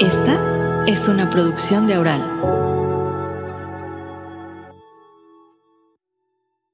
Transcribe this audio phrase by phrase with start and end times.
[0.00, 2.22] Esta es una producción de Oral.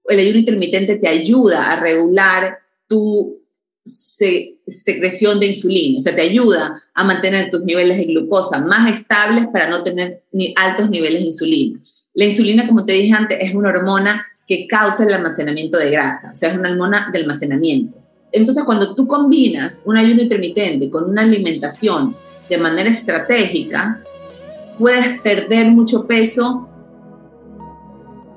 [0.08, 3.42] El ayuno intermitente te ayuda a regular tu
[3.84, 9.46] secreción de insulina, o sea, te ayuda a mantener tus niveles de glucosa más estables
[9.52, 11.80] para no tener ni altos niveles de insulina.
[12.14, 16.30] La insulina, como te dije antes, es una hormona que causa el almacenamiento de grasa,
[16.32, 18.05] o sea, es una hormona de almacenamiento.
[18.36, 22.14] Entonces, cuando tú combinas un ayuno intermitente con una alimentación
[22.50, 23.98] de manera estratégica,
[24.78, 26.68] puedes perder mucho peso.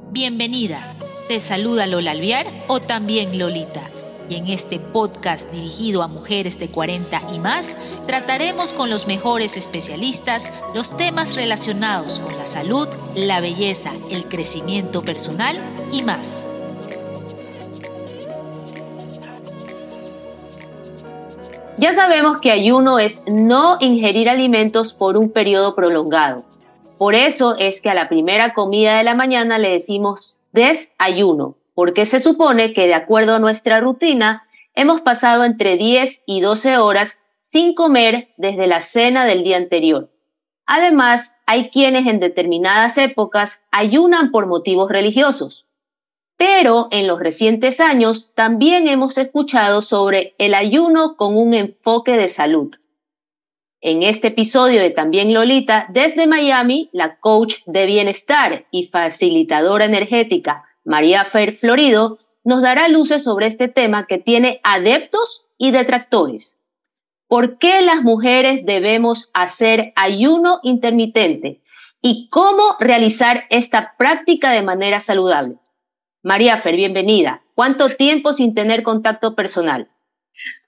[0.09, 0.95] Bienvenida.
[1.27, 3.81] Te saluda Lola Alviar o también Lolita.
[4.29, 7.75] Y en este podcast dirigido a mujeres de 40 y más,
[8.07, 15.01] trataremos con los mejores especialistas los temas relacionados con la salud, la belleza, el crecimiento
[15.01, 15.57] personal
[15.91, 16.45] y más.
[21.79, 26.43] Ya sabemos que ayuno es no ingerir alimentos por un periodo prolongado.
[26.97, 32.05] Por eso es que a la primera comida de la mañana le decimos desayuno, porque
[32.05, 34.43] se supone que de acuerdo a nuestra rutina
[34.75, 40.09] hemos pasado entre 10 y 12 horas sin comer desde la cena del día anterior.
[40.65, 45.65] Además, hay quienes en determinadas épocas ayunan por motivos religiosos.
[46.39, 52.29] Pero en los recientes años también hemos escuchado sobre el ayuno con un enfoque de
[52.29, 52.73] salud.
[53.81, 60.63] En este episodio de También Lolita, desde Miami, la coach de bienestar y facilitadora energética
[60.85, 66.57] María Fer Florido nos dará luces sobre este tema que tiene adeptos y detractores.
[67.27, 71.61] ¿Por qué las mujeres debemos hacer ayuno intermitente?
[72.01, 75.57] ¿Y cómo realizar esta práctica de manera saludable?
[76.21, 77.41] María Fer, bienvenida.
[77.55, 79.87] ¿Cuánto tiempo sin tener contacto personal?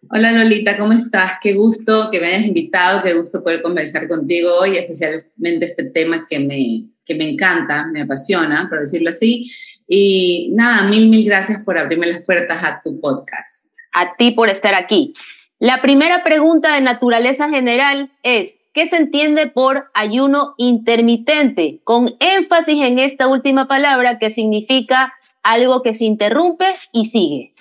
[0.09, 1.33] Hola Lolita, ¿cómo estás?
[1.41, 6.25] Qué gusto que me hayas invitado, qué gusto poder conversar contigo hoy, especialmente este tema
[6.29, 9.51] que me, que me encanta, me apasiona, por decirlo así.
[9.87, 13.67] Y nada, mil, mil gracias por abrirme las puertas a tu podcast.
[13.91, 15.13] A ti por estar aquí.
[15.59, 21.81] La primera pregunta de naturaleza general es, ¿qué se entiende por ayuno intermitente?
[21.83, 27.53] Con énfasis en esta última palabra que significa algo que se interrumpe y sigue.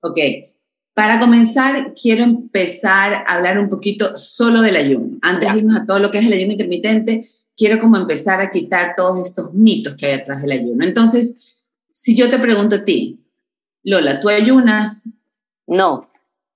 [0.00, 0.18] Ok,
[0.94, 5.18] para comenzar, quiero empezar a hablar un poquito solo del ayuno.
[5.22, 7.24] Antes de irnos a todo lo que es el ayuno intermitente,
[7.56, 10.84] quiero como empezar a quitar todos estos mitos que hay atrás del ayuno.
[10.84, 13.20] Entonces, si yo te pregunto a ti,
[13.82, 15.08] Lola, ¿tú ayunas?
[15.66, 16.08] No.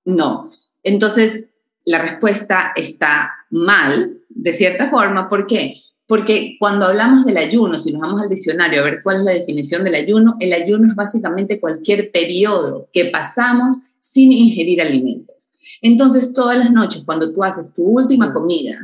[0.04, 0.50] No.
[0.82, 1.54] Entonces,
[1.84, 5.28] la respuesta está mal, de cierta forma.
[5.28, 5.76] ¿Por qué?
[6.08, 9.32] Porque cuando hablamos del ayuno, si nos vamos al diccionario a ver cuál es la
[9.32, 15.36] definición del ayuno, el ayuno es básicamente cualquier periodo que pasamos sin ingerir alimentos.
[15.82, 18.78] Entonces, todas las noches, cuando tú haces tu última comida,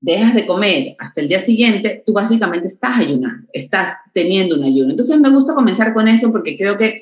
[0.00, 4.90] dejas de comer hasta el día siguiente, tú básicamente estás ayunando, estás teniendo un ayuno.
[4.90, 7.00] Entonces, me gusta comenzar con eso porque creo que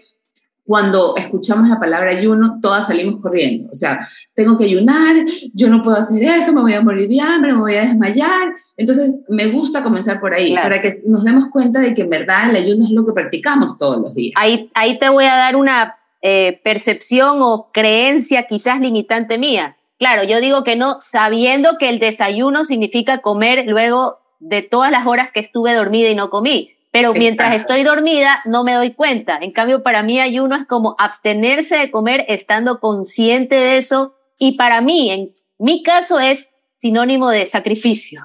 [0.66, 3.71] cuando escuchamos la palabra ayuno, todas salimos corriendo.
[3.71, 4.00] O sea,
[4.34, 5.15] tengo que ayunar,
[5.54, 8.53] yo no puedo hacer eso, me voy a morir de hambre, me voy a desmayar.
[8.77, 12.50] Entonces, me gusta comenzar por ahí, para que nos demos cuenta de que en verdad
[12.50, 14.34] el ayuno es lo que practicamos todos los días.
[14.37, 19.77] Ahí, ahí te voy a dar una eh, percepción o creencia quizás limitante mía.
[19.98, 25.06] Claro, yo digo que no, sabiendo que el desayuno significa comer luego de todas las
[25.06, 29.39] horas que estuve dormida y no comí pero mientras estoy dormida no me doy cuenta.
[29.43, 34.57] En cambio, para mí ayuno es como abstenerse de comer estando consciente de eso y
[34.57, 36.49] para mí, en mi caso, es
[36.81, 38.23] sinónimo de sacrificio.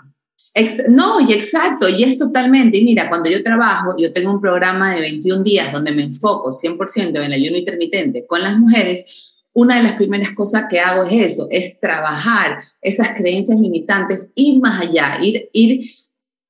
[0.87, 4.95] no, y exacto, y es totalmente, y mira, cuando yo trabajo, yo tengo un programa
[4.95, 9.75] de 21 días donde me enfoco 100% en el ayuno intermitente con las mujeres, una
[9.75, 14.79] de las primeras cosas que hago es eso, es trabajar esas creencias limitantes, ir más
[14.79, 15.81] allá, ir, ir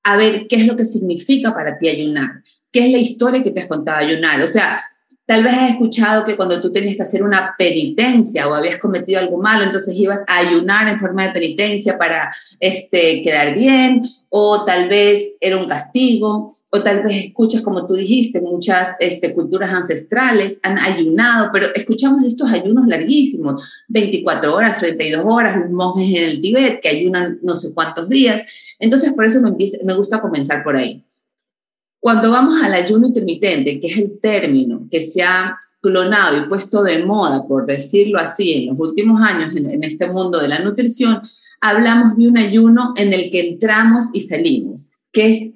[0.03, 3.51] a ver qué es lo que significa para ti ayunar, qué es la historia que
[3.51, 4.41] te has contado ayunar.
[4.41, 4.81] O sea,
[5.31, 9.17] tal vez has escuchado que cuando tú tenías que hacer una penitencia o habías cometido
[9.17, 14.66] algo malo, entonces ibas a ayunar en forma de penitencia para este, quedar bien, o
[14.66, 19.72] tal vez era un castigo, o tal vez escuchas, como tú dijiste, muchas este, culturas
[19.72, 26.23] ancestrales han ayunado, pero escuchamos estos ayunos larguísimos, 24 horas, 32 horas, los monjes en
[26.23, 28.71] el Tíbet que ayunan no sé cuántos días.
[28.81, 29.55] Entonces, por eso me,
[29.85, 31.05] me gusta comenzar por ahí.
[31.99, 36.83] Cuando vamos al ayuno intermitente, que es el término que se ha clonado y puesto
[36.83, 41.22] de moda, por decirlo así, en los últimos años en, este mundo de la nutrición,
[41.61, 45.53] hablamos de un ayuno en el que entramos y salimos, que es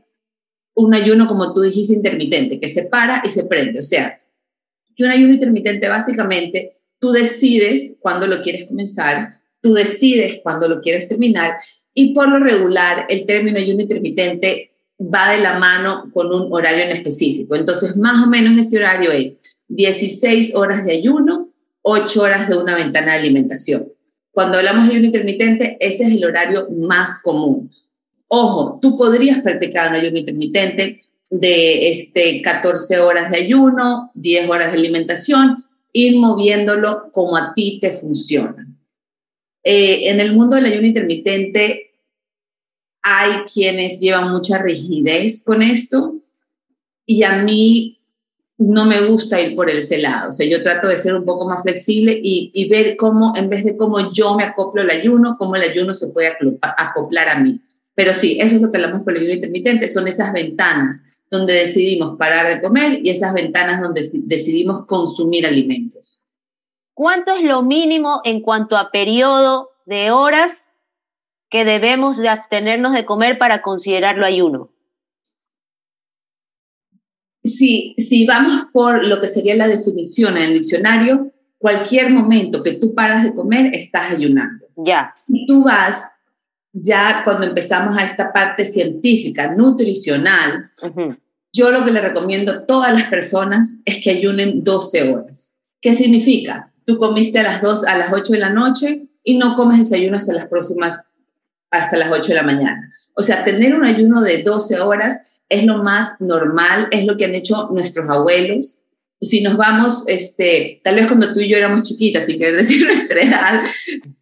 [0.76, 3.80] un ayuno, como tú dijiste, intermitente, que se para y se prende.
[3.80, 4.18] O sea,
[4.96, 10.80] que un ayuno intermitente básicamente tú decides cuándo lo quieres comenzar, tú decides cuándo lo
[10.80, 11.56] quieres terminar
[11.96, 16.84] y por lo regular el término ayuno intermitente va de la mano con un horario
[16.84, 17.56] en específico.
[17.56, 21.50] Entonces, más o menos ese horario es 16 horas de ayuno,
[21.82, 23.92] 8 horas de una ventana de alimentación.
[24.32, 27.72] Cuando hablamos de ayuno intermitente, ese es el horario más común.
[28.28, 31.00] Ojo, tú podrías practicar un ayuno intermitente
[31.30, 35.64] de este, 14 horas de ayuno, 10 horas de alimentación,
[35.94, 38.68] ir moviéndolo como a ti te funciona.
[39.68, 41.92] Eh, en el mundo del ayuno intermitente
[43.02, 46.22] hay quienes llevan mucha rigidez con esto
[47.04, 48.00] y a mí
[48.60, 50.30] no me gusta ir por ese lado.
[50.30, 53.50] O sea, yo trato de ser un poco más flexible y, y ver cómo, en
[53.50, 57.40] vez de cómo yo me acoplo al ayuno, cómo el ayuno se puede acoplar a
[57.40, 57.60] mí.
[57.96, 61.54] Pero sí, eso es lo que hablamos con el ayuno intermitente, son esas ventanas donde
[61.54, 66.20] decidimos parar de comer y esas ventanas donde decidimos consumir alimentos.
[66.96, 70.70] ¿Cuánto es lo mínimo en cuanto a periodo de horas
[71.50, 74.72] que debemos de abstenernos de comer para considerarlo ayuno?
[77.44, 82.72] Si, si vamos por lo que sería la definición en el diccionario, cualquier momento que
[82.72, 84.66] tú paras de comer, estás ayunando.
[84.78, 85.14] Ya.
[85.18, 86.22] Si tú vas
[86.72, 90.72] ya cuando empezamos a esta parte científica, nutricional,
[91.52, 95.58] yo lo que le recomiendo a todas las personas es que ayunen 12 horas.
[95.82, 96.72] ¿Qué significa?
[96.86, 100.18] Tú comiste a las 2, a las 8 de la noche y no comes desayuno
[100.18, 101.14] hasta las próximas,
[101.72, 102.92] hasta las 8 de la mañana.
[103.16, 107.26] O sea, tener un ayuno de 12 horas es lo más normal, es lo que
[107.26, 108.82] han hecho nuestros abuelos.
[109.22, 112.84] Si nos vamos, este, tal vez cuando tú y yo éramos chiquitas, sin querer decir
[112.86, 113.64] nuestra edad,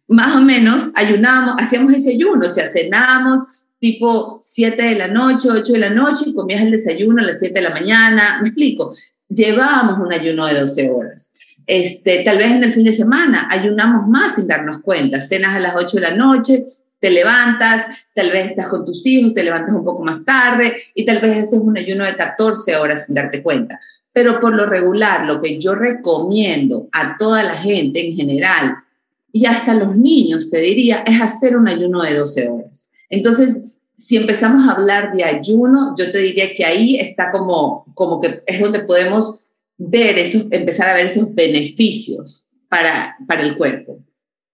[0.06, 3.40] más o menos ayunábamos, hacíamos ese ayuno, o sea, cenábamos
[3.78, 7.40] tipo 7 de la noche, 8 de la noche y comías el desayuno a las
[7.40, 8.94] 7 de la mañana, me explico,
[9.28, 11.33] llevábamos un ayuno de 12 horas.
[11.66, 15.60] Este, tal vez en el fin de semana ayunamos más sin darnos cuenta, cenas a
[15.60, 16.64] las 8 de la noche,
[17.00, 21.04] te levantas, tal vez estás con tus hijos, te levantas un poco más tarde y
[21.04, 23.78] tal vez haces un ayuno de 14 horas sin darte cuenta.
[24.12, 28.76] Pero por lo regular, lo que yo recomiendo a toda la gente en general
[29.32, 32.90] y hasta los niños, te diría, es hacer un ayuno de 12 horas.
[33.10, 38.20] Entonces, si empezamos a hablar de ayuno, yo te diría que ahí está como, como
[38.20, 39.46] que es donde podemos
[39.76, 43.98] ver esos, empezar a ver esos beneficios para, para el cuerpo.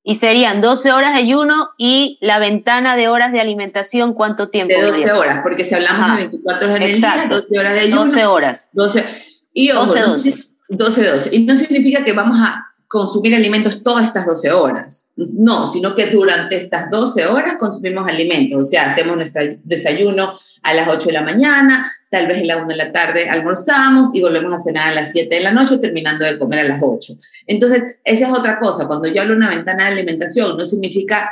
[0.02, 4.74] Y serían 12 horas de ayuno y la ventana de horas de alimentación, ¿cuánto tiempo?
[4.74, 7.80] De 12 horas, porque si hablamos de 24 horas en el día, 12 horas de
[7.80, 8.04] ayuno.
[8.06, 8.70] 12 horas.
[8.72, 9.04] 12,
[9.52, 10.34] y 12, 12.
[10.70, 11.36] 12, 12.
[11.36, 15.12] Y no significa que vamos a consumir alimentos todas estas 12 horas.
[15.14, 18.64] No, sino que durante estas 12 horas consumimos alimentos.
[18.64, 20.32] O sea, hacemos nuestro desayuno
[20.64, 24.12] a las 8 de la mañana, tal vez a la 1 de la tarde almorzamos
[24.12, 26.80] y volvemos a cenar a las 7 de la noche, terminando de comer a las
[26.82, 27.14] 8.
[27.46, 28.88] Entonces, esa es otra cosa.
[28.88, 31.30] Cuando yo hablo de una ventana de alimentación, no significa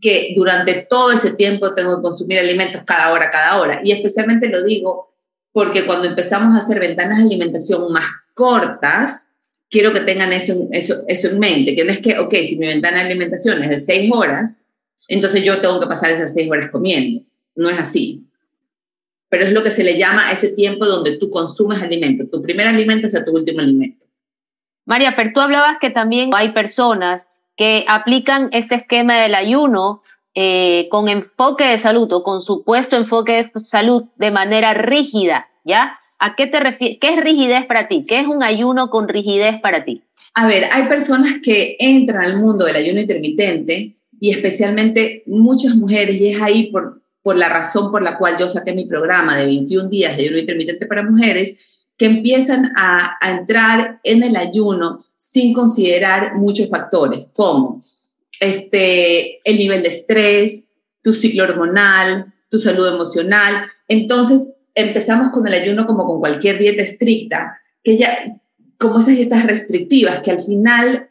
[0.00, 3.80] que durante todo ese tiempo tengo que consumir alimentos cada hora, cada hora.
[3.84, 5.12] Y especialmente lo digo
[5.52, 9.33] porque cuando empezamos a hacer ventanas de alimentación más cortas,
[9.70, 12.66] quiero que tengan eso, eso, eso en mente, que no es que, ok, si mi
[12.66, 14.70] ventana de alimentación es de seis horas,
[15.08, 17.22] entonces yo tengo que pasar esas seis horas comiendo.
[17.56, 18.24] No es así.
[19.28, 22.28] Pero es lo que se le llama ese tiempo donde tú consumes alimento.
[22.30, 24.04] Tu primer alimento es tu último alimento.
[24.86, 30.02] María, pero tú hablabas que también hay personas que aplican este esquema del ayuno
[30.34, 35.98] eh, con enfoque de salud o con supuesto enfoque de salud de manera rígida, ¿ya?
[36.18, 36.98] ¿A qué te refieres?
[37.00, 38.04] ¿Qué es rigidez para ti?
[38.08, 40.02] ¿Qué es un ayuno con rigidez para ti?
[40.34, 46.20] A ver, hay personas que entran al mundo del ayuno intermitente y especialmente muchas mujeres,
[46.20, 49.46] y es ahí por, por la razón por la cual yo saqué mi programa de
[49.46, 55.04] 21 días de ayuno intermitente para mujeres, que empiezan a, a entrar en el ayuno
[55.16, 57.82] sin considerar muchos factores, como
[58.40, 63.66] este, el nivel de estrés, tu ciclo hormonal, tu salud emocional.
[63.88, 68.40] Entonces, empezamos con el ayuno como con cualquier dieta estricta, que ya,
[68.78, 71.08] como esas dietas restrictivas, que al final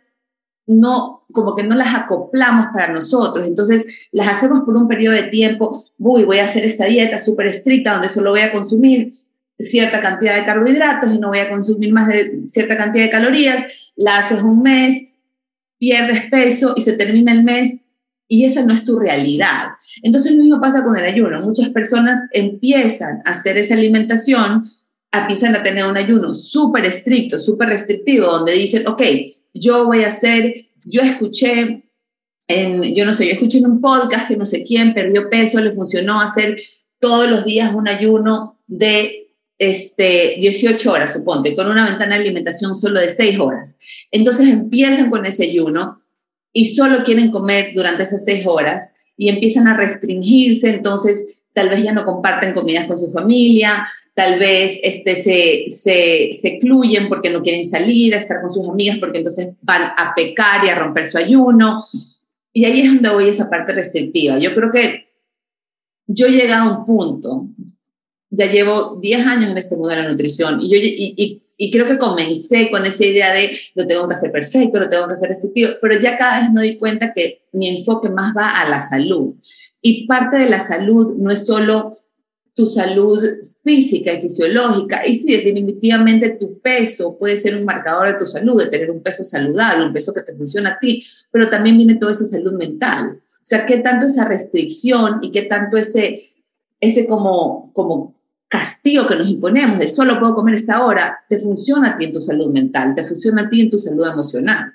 [0.67, 5.23] no, como que no las acoplamos para nosotros, entonces las hacemos por un periodo de
[5.23, 9.13] tiempo, uy, voy a hacer esta dieta súper estricta donde solo voy a consumir
[9.59, 13.91] cierta cantidad de carbohidratos y no voy a consumir más de cierta cantidad de calorías,
[13.95, 15.15] la haces un mes,
[15.77, 17.87] pierdes peso y se termina el mes
[18.33, 19.73] y esa no es tu realidad.
[20.01, 21.39] Entonces lo mismo pasa con el ayuno.
[21.41, 24.67] Muchas personas empiezan a hacer esa alimentación,
[25.11, 29.03] empiezan a tener un ayuno súper estricto, súper restrictivo, donde dicen, ok,
[29.53, 30.51] yo voy a hacer,
[30.83, 31.83] yo escuché,
[32.47, 35.61] en, yo no sé, yo escuché en un podcast que no sé quién perdió peso,
[35.61, 36.59] le funcionó hacer
[36.97, 39.27] todos los días un ayuno de
[39.59, 43.77] este, 18 horas, suponte, con una ventana de alimentación solo de 6 horas.
[44.09, 45.99] Entonces empiezan con ese ayuno
[46.53, 51.83] y solo quieren comer durante esas seis horas y empiezan a restringirse, entonces tal vez
[51.83, 57.41] ya no comparten comidas con su familia, tal vez este, se, se, excluyen porque no
[57.41, 61.05] quieren salir a estar con sus amigas porque entonces van a pecar y a romper
[61.05, 61.83] su ayuno.
[62.53, 64.37] Y ahí es donde voy esa parte restrictiva.
[64.37, 65.09] Yo creo que
[66.05, 67.47] yo llegado a un punto,
[68.29, 72.85] ya llevo 10 años en este mundo de la nutrición y, creo que comencé con
[72.85, 76.17] esa idea de lo tengo que hacer perfecto, lo tengo que hacer restrictivo, pero ya
[76.17, 79.35] cada vez me doy cuenta que mi enfoque más va a la salud.
[79.81, 81.93] Y parte de la salud no es solo
[82.53, 83.19] tu salud
[83.63, 85.05] física y fisiológica.
[85.05, 89.01] Y sí, definitivamente tu peso puede ser un marcador de tu salud, de tener un
[89.01, 92.53] peso saludable, un peso que te funciona a ti, pero también viene toda esa salud
[92.53, 93.21] mental.
[93.43, 96.29] O sea, qué tanto esa restricción y qué tanto ese,
[96.79, 98.15] ese como, como
[98.47, 102.13] castigo que nos imponemos de solo puedo comer esta hora, te funciona a ti en
[102.13, 104.73] tu salud mental, te funciona a ti en tu salud emocional.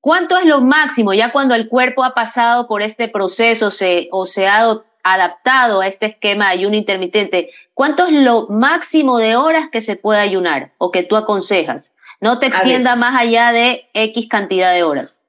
[0.00, 4.24] ¿Cuánto es lo máximo ya cuando el cuerpo ha pasado por este proceso se, o
[4.24, 7.50] se ha adaptado a este esquema de ayuno intermitente?
[7.74, 11.92] ¿Cuánto es lo máximo de horas que se puede ayunar o que tú aconsejas?
[12.18, 15.19] No te extienda más allá de X cantidad de horas.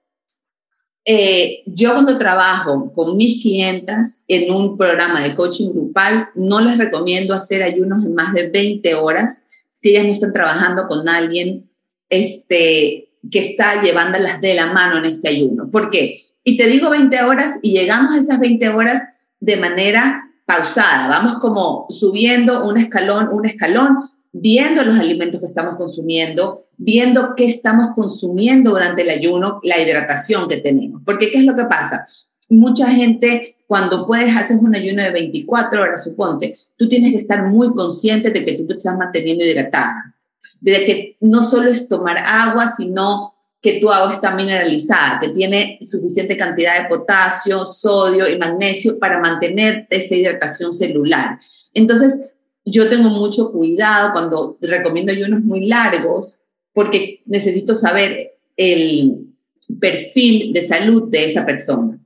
[1.05, 6.77] Eh, yo cuando trabajo con mis clientas en un programa de coaching grupal, no les
[6.77, 11.72] recomiendo hacer ayunos de más de 20 horas si ellas no están trabajando con alguien
[12.10, 15.72] este, que está llevándolas de la mano en este ayuno.
[15.72, 16.20] ¿Por qué?
[16.43, 19.01] Y te digo 20 horas y llegamos a esas 20 horas
[19.39, 23.98] de manera pausada, vamos como subiendo un escalón, un escalón,
[24.32, 30.48] viendo los alimentos que estamos consumiendo, viendo qué estamos consumiendo durante el ayuno, la hidratación
[30.48, 31.02] que tenemos.
[31.06, 32.06] Porque ¿qué es lo que pasa?
[32.50, 37.48] Mucha gente, cuando puedes hacer un ayuno de 24 horas, suponte, tú tienes que estar
[37.48, 40.16] muy consciente de que tú te estás manteniendo hidratada
[40.62, 45.78] de que no solo es tomar agua, sino que tu agua está mineralizada, que tiene
[45.82, 51.40] suficiente cantidad de potasio, sodio y magnesio para mantener esa hidratación celular.
[51.74, 56.41] Entonces, yo tengo mucho cuidado cuando recomiendo ayunos muy largos
[56.74, 59.27] porque necesito saber el
[59.80, 62.00] perfil de salud de esa persona.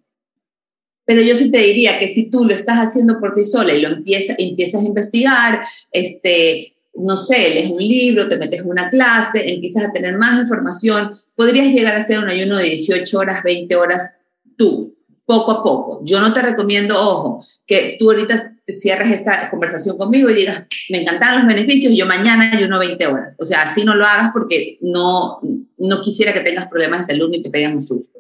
[1.06, 3.82] Pero yo sí te diría que si tú lo estás haciendo por ti sola y
[3.82, 8.90] lo empiezas, empiezas a investigar, este, no sé, lees un libro, te metes en una
[8.90, 13.44] clase, empiezas a tener más información, podrías llegar a hacer un ayuno de 18 horas,
[13.44, 14.24] 20 horas
[14.58, 14.96] tú,
[15.26, 16.02] poco a poco.
[16.04, 21.02] Yo no te recomiendo, ojo, que tú ahorita cierres esta conversación conmigo y digas, me
[21.02, 23.36] encantan los beneficios y yo mañana ayuno 20 horas.
[23.40, 25.40] O sea, así no lo hagas porque no,
[25.78, 28.20] no quisiera que tengas problemas de salud ni te pegas un susto.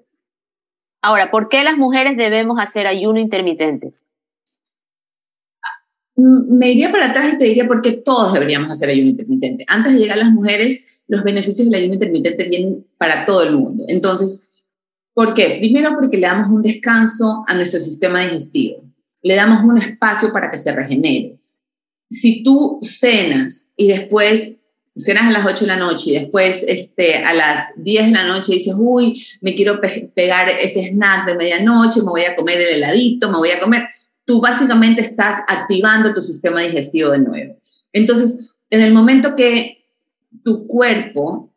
[1.01, 3.93] Ahora, ¿por qué las mujeres debemos hacer ayuno intermitente?
[6.15, 9.65] me iría para atrás y te diría porque todos deberíamos hacer ayuno intermitente.
[9.67, 13.53] Antes de llegar a las mujeres, los beneficios del ayuno intermitente vienen para todo el
[13.53, 13.83] mundo.
[13.87, 14.51] Entonces,
[15.13, 15.57] ¿por qué?
[15.59, 18.84] Primero porque le damos un descanso a nuestro sistema digestivo.
[19.25, 21.37] Le damos un espacio para que se regenere.
[22.09, 24.61] Si tú cenas y después
[24.95, 28.25] cenas a las 8 de la noche y después este, a las 10 de la
[28.25, 29.81] noche dices, uy, me quiero
[30.13, 33.87] pegar ese snack de medianoche, me voy a comer el heladito, me voy a comer
[34.25, 37.55] tú básicamente estás activando tu sistema digestivo de nuevo.
[37.93, 39.85] Entonces, en el momento que
[40.43, 41.53] tu cuerpo,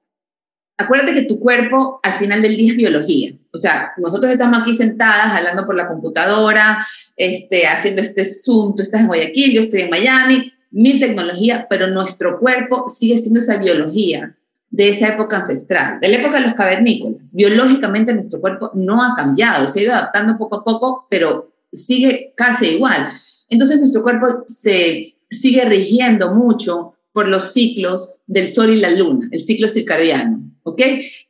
[0.78, 3.32] acuérdate que tu cuerpo al final del día es biología.
[3.52, 8.82] O sea, nosotros estamos aquí sentadas hablando por la computadora, este, haciendo este Zoom, tú
[8.82, 13.56] estás en Guayaquil, yo estoy en Miami, mil tecnología, pero nuestro cuerpo sigue siendo esa
[13.56, 14.34] biología
[14.70, 17.34] de esa época ancestral, de la época de los cavernícolas.
[17.34, 22.32] Biológicamente nuestro cuerpo no ha cambiado, se ha ido adaptando poco a poco, pero sigue
[22.36, 23.08] casi igual.
[23.48, 29.28] Entonces nuestro cuerpo se sigue rigiendo mucho por los ciclos del sol y la luna,
[29.32, 30.82] el ciclo circadiano, ¿ok?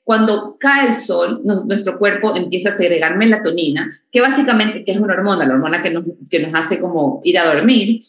[0.04, 5.14] Cuando cae el sol, nuestro cuerpo empieza a segregar melatonina, que básicamente que es una
[5.14, 8.00] hormona, la hormona que nos, que nos hace como ir a dormir,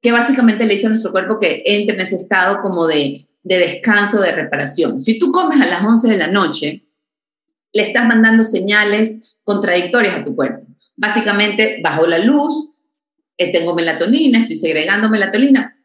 [0.00, 3.58] que básicamente le dice a nuestro cuerpo que entre en ese estado como de, de
[3.58, 5.00] descanso, de reparación.
[5.00, 6.84] Si tú comes a las 11 de la noche,
[7.72, 10.68] le estás mandando señales contradictorias a tu cuerpo
[10.98, 12.70] básicamente bajo la luz,
[13.38, 15.77] eh, tengo melatonina, estoy segregando melatonina,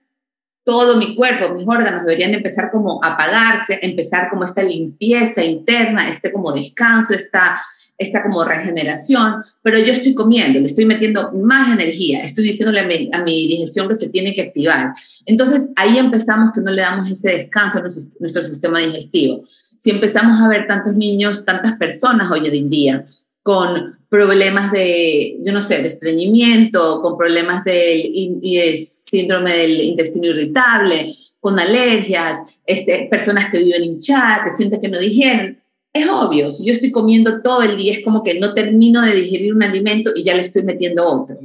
[0.64, 6.10] todo mi cuerpo, mis órganos deberían empezar como a apagarse, empezar como esta limpieza interna,
[6.10, 7.62] este como descanso, esta,
[7.98, 12.80] esta como regeneración, pero yo estoy comiendo, le estoy metiendo más energía, estoy diciéndole
[13.12, 14.94] a mi, digestión que se tiene que activar.
[15.26, 19.44] Entonces ahí empezamos que no le damos ese descanso a nuestro, nuestro sistema digestivo.
[19.78, 23.04] Si empezamos a ver tantos niños, tantas personas hoy en día
[23.44, 30.28] con problemas de, yo no sé, de estreñimiento, con problemas del de síndrome del intestino
[30.28, 35.62] irritable, con alergias, este, personas que viven hinchadas, que sienten que no digieren.
[35.92, 39.14] Es obvio, si yo estoy comiendo todo el día, es como que no termino de
[39.14, 41.38] digerir un alimento y ya le estoy metiendo otro.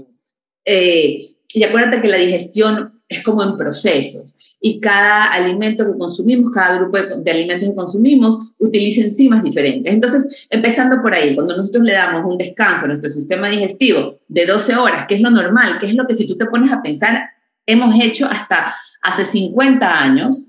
[0.64, 1.21] Eh,
[1.52, 6.79] y acuérdate que la digestión es como en procesos y cada alimento que consumimos, cada
[6.79, 9.93] grupo de, alimentos que consumimos, utiliza enzimas diferentes.
[9.93, 14.47] Entonces, empezando por ahí, cuando nosotros le damos un descanso a nuestro sistema digestivo de
[14.47, 16.83] 12 horas, que es lo normal, que es lo que si tú te pones a
[16.83, 17.23] pensar,
[17.67, 20.49] hemos hecho hasta hace 50 años,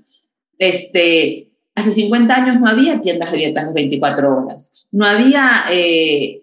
[0.58, 5.64] este, hace 50 años no había tiendas abiertas las 24 horas, no había...
[5.70, 6.39] Eh,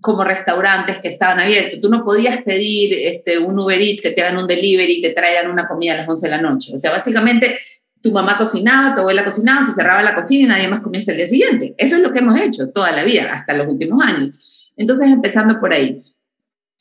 [0.00, 1.80] como restaurantes que estaban abiertos.
[1.80, 5.10] Tú no podías pedir este, un Uber Eats que te hagan un delivery y te
[5.10, 6.74] traigan una comida a las 11 de la noche.
[6.74, 7.56] O sea, básicamente
[8.00, 11.12] tu mamá cocinaba, tu abuela cocinaba, se cerraba la cocina y nadie más comía hasta
[11.12, 11.74] el día siguiente.
[11.78, 14.72] Eso es lo que hemos hecho toda la vida, hasta los últimos años.
[14.76, 15.98] Entonces, empezando por ahí.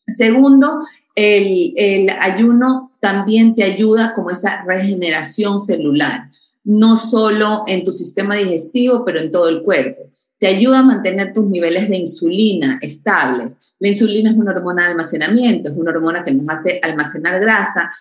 [0.07, 0.79] Segundo,
[1.15, 6.29] el, el ayuno también te ayuda como esa regeneración celular,
[6.63, 11.33] no solo en tu sistema digestivo, pero en todo el cuerpo te ayuda a mantener
[11.33, 13.75] tus niveles de insulina estables.
[13.77, 17.93] La insulina es una hormona de almacenamiento, es una hormona que nos hace almacenar grasa,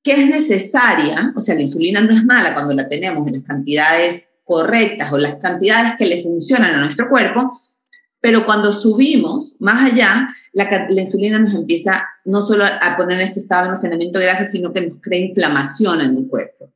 [0.00, 3.42] que es necesaria, o sea, la insulina no es mala cuando la tenemos en las
[3.42, 7.50] cantidades correctas o las cantidades que le funcionan a nuestro cuerpo,
[8.20, 13.40] pero cuando subimos más allá, la, insulina nos empieza no solo a poner en este
[13.40, 16.72] estado de almacenamiento de grasa, sino que nos crea inflamación en el cuerpo.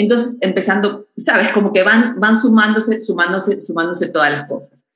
[0.00, 4.86] Entonces, empezando, sabes, como que van, van sumándose, sumándose, sumándose todas las cosas.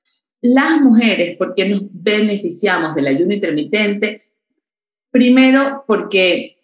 [0.41, 4.23] Las mujeres, ¿por qué nos beneficiamos del ayuno intermitente?
[5.11, 6.57] Primero, porque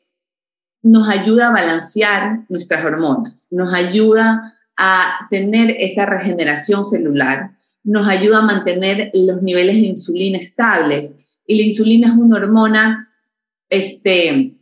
[0.82, 7.50] nos ayuda a balancear nuestras hormonas, nos ayuda a tener esa regeneración celular,
[7.84, 11.14] nos ayuda a mantener los niveles de insulina estables.
[11.46, 13.12] Y la insulina es una hormona
[13.68, 14.56] este,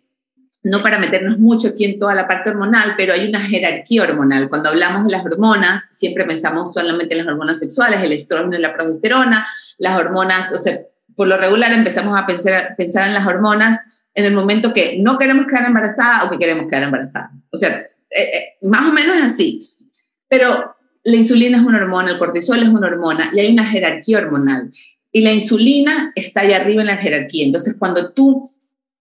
[0.62, 4.48] no para meternos mucho aquí en toda la parte hormonal, pero hay una jerarquía hormonal.
[4.48, 8.60] Cuando hablamos de las hormonas, siempre pensamos solamente en las hormonas sexuales, el estrógeno y
[8.60, 9.46] la progesterona,
[9.78, 10.78] las hormonas, o sea,
[11.14, 13.80] por lo regular empezamos a pensar, pensar en las hormonas
[14.14, 17.30] en el momento que no queremos quedar embarazada o que queremos quedar embarazada.
[17.50, 17.78] O sea,
[18.10, 19.60] eh, eh, más o menos es así.
[20.28, 24.18] Pero la insulina es una hormona, el cortisol es una hormona y hay una jerarquía
[24.18, 24.70] hormonal.
[25.12, 27.46] Y la insulina está ahí arriba en la jerarquía.
[27.46, 28.50] Entonces, cuando tú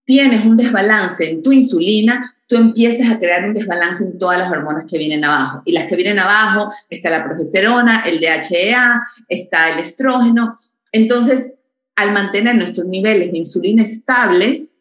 [0.08, 4.50] tienes un desbalance en tu insulina, tú empiezas a crear un desbalance en todas las
[4.50, 5.62] hormonas que vienen abajo.
[5.66, 10.58] Y las que vienen abajo está la progesterona, el DHEA, está el estrógeno.
[10.94, 11.60] Entonces,
[11.98, 14.78] al mantener nuestros niveles de insulina estables,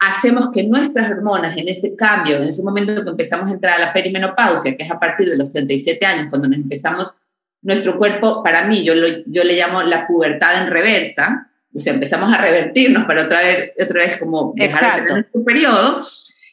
[0.00, 3.86] hacemos que nuestras hormonas en ese cambio, en ese momento que empezamos a entrar a
[3.86, 7.14] la perimenopausia, que es a partir de los 37 años, cuando nos empezamos,
[7.62, 8.94] nuestro cuerpo, para mí, yo,
[9.26, 13.72] yo le llamo la pubertad en reversa, o sea, empezamos a revertirnos para otra vez,
[13.82, 16.00] otra vez como dejar de tener nuestro periodo,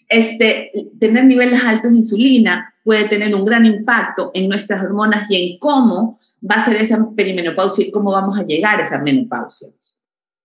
[0.10, 5.36] este, tener niveles altos de insulina puede tener un gran impacto en nuestras hormonas y
[5.36, 9.69] en cómo va a ser esa perimenopausia y cómo vamos a llegar a esa menopausia.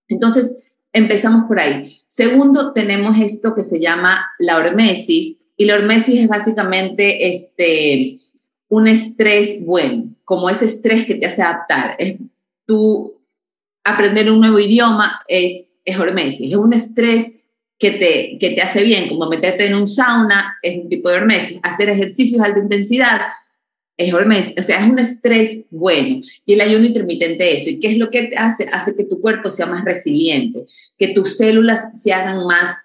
[0.09, 1.89] Entonces, empezamos por ahí.
[2.09, 8.19] Segundo, tenemos esto que se llama la hormesis, y la hormesis es básicamente este,
[8.69, 11.95] un estrés bueno, como ese estrés que te hace adaptar.
[11.99, 12.17] Es
[12.67, 13.22] tú
[13.85, 17.45] aprender un nuevo idioma es, es hormesis, es un estrés
[17.79, 21.17] que te, que te hace bien, como meterte en un sauna es un tipo de
[21.17, 23.21] hormesis, hacer ejercicios de alta intensidad
[23.97, 26.21] es hormesis, o sea, es un estrés bueno.
[26.45, 27.71] Y el ayuno intermitente eso.
[27.71, 28.69] ¿Y qué es lo que hace?
[28.73, 30.65] Hace que tu cuerpo sea más resiliente,
[30.97, 32.79] que tus células se hagan más,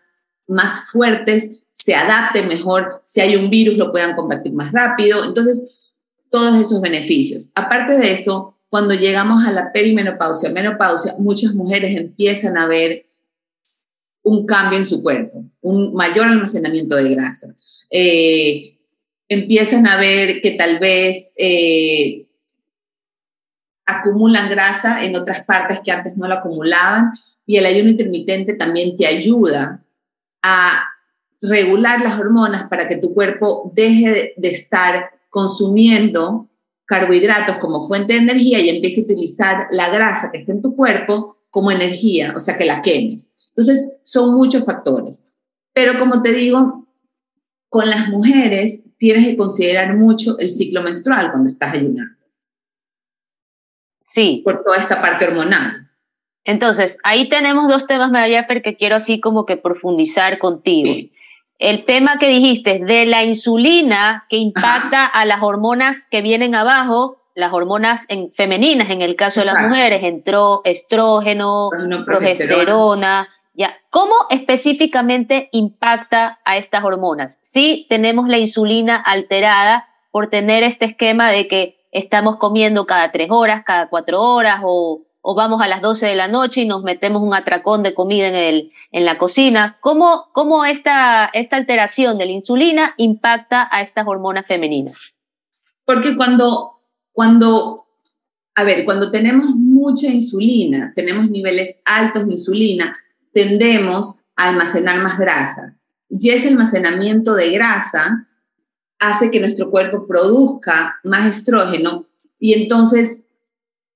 [0.47, 5.23] más fuertes, se adapten mejor, si hay un virus lo puedan combatir más rápido.
[5.23, 5.91] Entonces,
[6.29, 7.51] todos esos beneficios.
[7.55, 13.05] Aparte de eso, cuando llegamos a la perimenopausia, menopausia, muchas mujeres empiezan a ver
[14.23, 17.55] un cambio en su cuerpo, un mayor almacenamiento de grasa.
[17.89, 18.77] Eh,
[19.29, 22.27] empiezan a ver que tal vez eh,
[23.85, 27.11] acumulan grasa en otras partes que antes no la acumulaban
[27.45, 29.81] y el ayuno intermitente también te ayuda
[30.41, 30.83] a
[31.41, 36.49] regular las hormonas para que tu cuerpo deje de estar consumiendo
[36.87, 40.75] carbohidratos como fuente de energía y empiece a utilizar la grasa que está en tu
[40.75, 43.35] cuerpo como energía, o sea, que la quemes.
[43.49, 45.27] Entonces, son muchos factores.
[45.73, 46.87] Pero como te digo,
[47.69, 52.15] con las mujeres tienes que considerar mucho el ciclo menstrual cuando estás ayunando.
[54.05, 54.41] Sí.
[54.45, 55.89] Por toda esta parte hormonal.
[56.45, 60.93] Entonces, ahí tenemos dos temas, María, que quiero así como que profundizar contigo.
[60.93, 61.11] Sí
[61.59, 67.17] el tema que dijiste de la insulina que impacta a las hormonas que vienen abajo,
[67.33, 71.69] las hormonas en, femeninas en el caso de las mujeres, entró estrógeno,
[72.05, 73.29] progesterona.
[73.53, 73.75] Ya.
[73.89, 77.39] ¿Cómo específicamente impacta a estas hormonas?
[77.41, 83.29] Si tenemos la insulina alterada por tener este esquema de que estamos comiendo cada tres
[83.31, 86.83] horas, cada cuatro horas, o, o vamos a las 12 de la noche y nos
[86.83, 89.77] metemos un atracón de comida en, el, en la cocina.
[89.81, 94.95] ¿Cómo, cómo esta, esta alteración de la insulina impacta a estas hormonas femeninas?
[95.83, 96.79] Porque cuando,
[97.11, 97.87] cuando,
[98.55, 102.97] a ver, cuando tenemos mucha insulina, tenemos niveles altos de insulina,
[103.33, 105.75] tendemos a almacenar más grasa.
[106.09, 108.29] Y ese almacenamiento de grasa
[108.97, 112.05] hace que nuestro cuerpo produzca más estrógeno
[112.39, 113.26] y entonces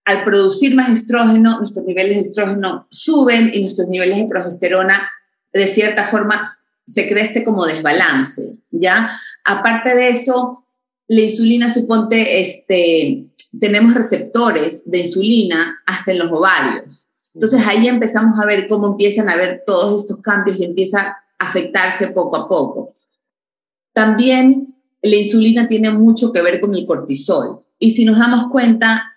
[0.05, 5.09] al producir más estrógeno, nuestros niveles de estrógeno suben y nuestros niveles de progesterona
[5.53, 6.41] de cierta forma
[6.85, 9.11] se crea este como desbalance, ¿ya?
[9.43, 10.65] Aparte de eso,
[11.07, 13.27] la insulina, suponte, este,
[13.59, 17.09] tenemos receptores de insulina hasta en los ovarios.
[17.33, 21.17] Entonces ahí empezamos a ver cómo empiezan a ver todos estos cambios y empieza a
[21.37, 22.93] afectarse poco a poco.
[23.93, 27.61] También la insulina tiene mucho que ver con el cortisol.
[27.79, 29.10] Y si nos damos cuenta,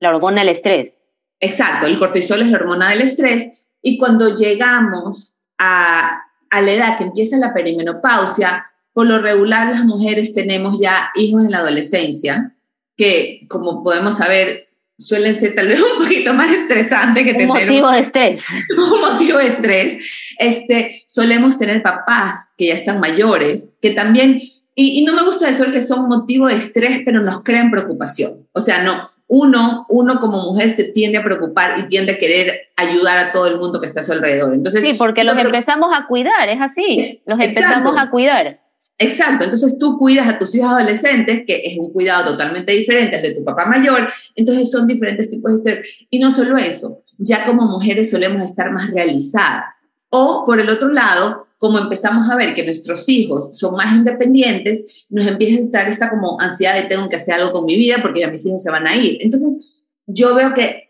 [0.00, 0.98] la hormona del estrés.
[1.40, 3.48] Exacto, el cortisol es la hormona del estrés
[3.82, 9.84] y cuando llegamos a, a la edad que empieza la perimenopausia, por lo regular las
[9.84, 12.56] mujeres tenemos ya hijos en la adolescencia,
[12.96, 17.66] que como podemos saber suelen ser tal vez un poquito más estresantes que tener un
[17.66, 18.44] motivo de estrés.
[18.76, 19.98] Un motivo de estrés.
[20.38, 24.40] Este, solemos tener papás que ya están mayores, que también,
[24.74, 28.48] y, y no me gusta decir que son motivo de estrés, pero nos crean preocupación.
[28.52, 32.68] O sea, no, uno, uno como mujer se tiende a preocupar y tiende a querer
[32.76, 34.54] ayudar a todo el mundo que está a su alrededor.
[34.54, 38.60] Entonces, sí, porque los empezamos a cuidar, es así, los empezamos a cuidar.
[39.00, 43.22] Exacto, entonces tú cuidas a tus hijos adolescentes, que es un cuidado totalmente diferente al
[43.22, 46.06] de tu papá mayor, entonces son diferentes tipos de estrés.
[46.10, 49.82] Y no solo eso, ya como mujeres solemos estar más realizadas.
[50.10, 55.06] O por el otro lado, como empezamos a ver que nuestros hijos son más independientes,
[55.10, 57.98] nos empieza a estar esta como ansiedad de tengo que hacer algo con mi vida
[58.00, 59.18] porque ya mis hijos se van a ir.
[59.20, 60.88] Entonces, yo veo que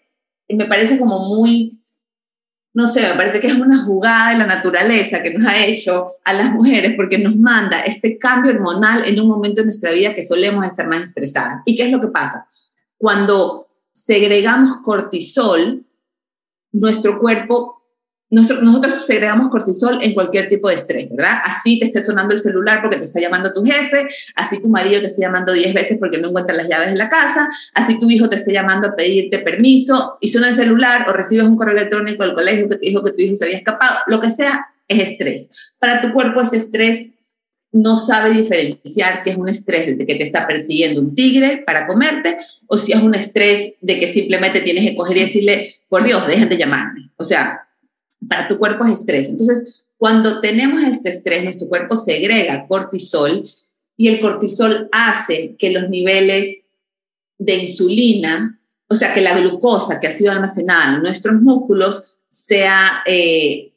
[0.48, 1.82] me parece como muy,
[2.74, 6.06] no sé, me parece que es una jugada de la naturaleza que nos ha hecho
[6.24, 10.14] a las mujeres porque nos manda este cambio hormonal en un momento de nuestra vida
[10.14, 11.62] que solemos estar más estresadas.
[11.64, 12.46] ¿Y qué es lo que pasa?
[12.98, 15.84] Cuando segregamos cortisol,
[16.72, 17.77] nuestro cuerpo
[18.30, 21.38] nosotros segregamos cortisol en cualquier tipo de estrés, ¿verdad?
[21.44, 25.00] Así te esté sonando el celular porque te está llamando tu jefe, así tu marido
[25.00, 28.10] te está llamando 10 veces porque no encuentra las llaves de la casa, así tu
[28.10, 31.74] hijo te está llamando a pedirte permiso y suena el celular o recibes un correo
[31.74, 34.66] electrónico del colegio que te dijo que tu hijo se había escapado, lo que sea,
[34.86, 35.50] es estrés.
[35.78, 37.14] Para tu cuerpo ese estrés
[37.72, 41.86] no sabe diferenciar si es un estrés de que te está persiguiendo un tigre para
[41.86, 46.04] comerte o si es un estrés de que simplemente tienes que coger y decirle, por
[46.04, 47.10] Dios, dejen de llamarme.
[47.16, 47.67] O sea,
[48.26, 49.28] para tu cuerpo es estrés.
[49.28, 53.42] Entonces, cuando tenemos este estrés, nuestro cuerpo segrega cortisol
[53.96, 56.68] y el cortisol hace que los niveles
[57.38, 63.02] de insulina, o sea, que la glucosa que ha sido almacenada en nuestros músculos sea
[63.06, 63.72] eh,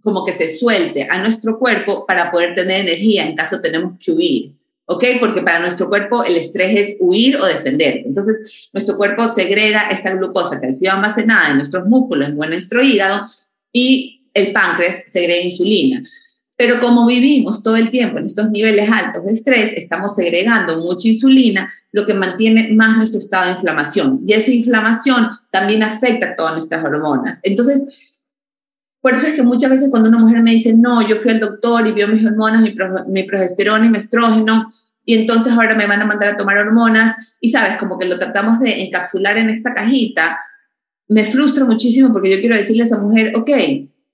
[0.00, 4.12] como que se suelte a nuestro cuerpo para poder tener energía en caso tenemos que
[4.12, 4.59] huir.
[4.90, 5.04] ¿Ok?
[5.20, 8.02] Porque para nuestro cuerpo el estrés es huir o defender.
[8.04, 12.82] Entonces, nuestro cuerpo segrega esta glucosa que ha sido almacenada en nuestros músculos en nuestro
[12.82, 13.24] hígado
[13.72, 16.02] y el páncreas segrega insulina.
[16.56, 21.06] Pero como vivimos todo el tiempo en estos niveles altos de estrés, estamos segregando mucha
[21.06, 24.20] insulina, lo que mantiene más nuestro estado de inflamación.
[24.26, 27.38] Y esa inflamación también afecta a todas nuestras hormonas.
[27.44, 28.09] Entonces,
[29.00, 31.40] por eso es que muchas veces cuando una mujer me dice, no, yo fui al
[31.40, 32.62] doctor y vio mis hormonas,
[33.08, 34.68] mi, progesterona y mi estrógeno,
[35.06, 38.18] y entonces ahora me van a mandar a tomar hormonas, y sabes, como que lo
[38.18, 40.38] tratamos de encapsular en esta cajita,
[41.08, 43.50] me frustra muchísimo porque yo quiero decirle a esa mujer, ok,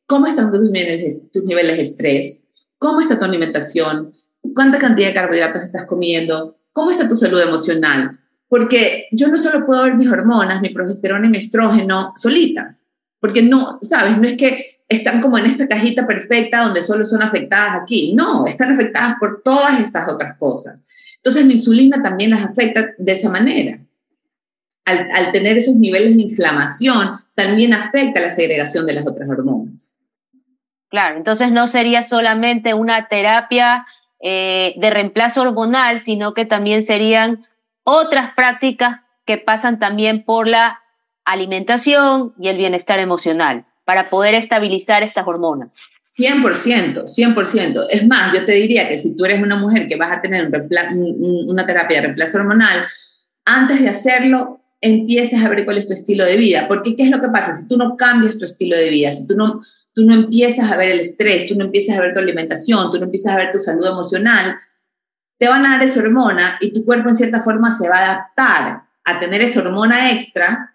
[0.07, 2.46] ¿cómo están tus niveles, tus niveles de estrés?
[2.79, 4.14] ¿Cómo está tu alimentación?
[4.55, 6.59] ¿Cuánta cantidad de carbohidratos estás comiendo?
[6.72, 8.18] ¿Cómo está tu salud emocional?
[8.49, 13.42] Porque yo no solo puedo ver mis hormonas, mi progesterona y mi estrógeno solitas, porque
[13.42, 17.83] no, sabes, no es que están como en esta cajita perfecta donde solo son afectadas
[17.83, 18.12] aquí.
[18.14, 20.87] No, están afectadas por todas estas otras cosas.
[21.16, 23.79] Entonces la insulina también las afecta de esa manera.
[24.85, 30.01] Al, tener esos niveles de inflamación, también afecta la segregación de las otras hormonas.
[30.88, 33.85] Claro, entonces no sería solamente una terapia
[34.20, 37.44] eh, de reemplazo hormonal, sino que también serían
[37.83, 40.81] otras prácticas que pasan también por la
[41.25, 45.77] alimentación y el bienestar emocional para poder estabilizar estas hormonas.
[46.18, 47.87] 100%, 100%.
[47.88, 50.51] Es más, yo te diría que si tú eres una mujer que vas a tener
[51.46, 52.85] una terapia de reemplazo hormonal,
[53.44, 56.66] antes de hacerlo, empieces a ver cuál es tu estilo de vida.
[56.66, 57.55] Porque, ¿qué es lo que pasa?
[57.55, 59.61] Si tú no cambias tu estilo de vida, si tú no,
[59.94, 62.99] tú no empiezas a ver el estrés, tú no empiezas a ver tu alimentación, tú
[62.99, 64.57] no empiezas a ver tu salud emocional,
[65.38, 68.05] te van a dar esa hormona y tu cuerpo en cierta forma se va a
[68.05, 70.72] adaptar a tener esa hormona extra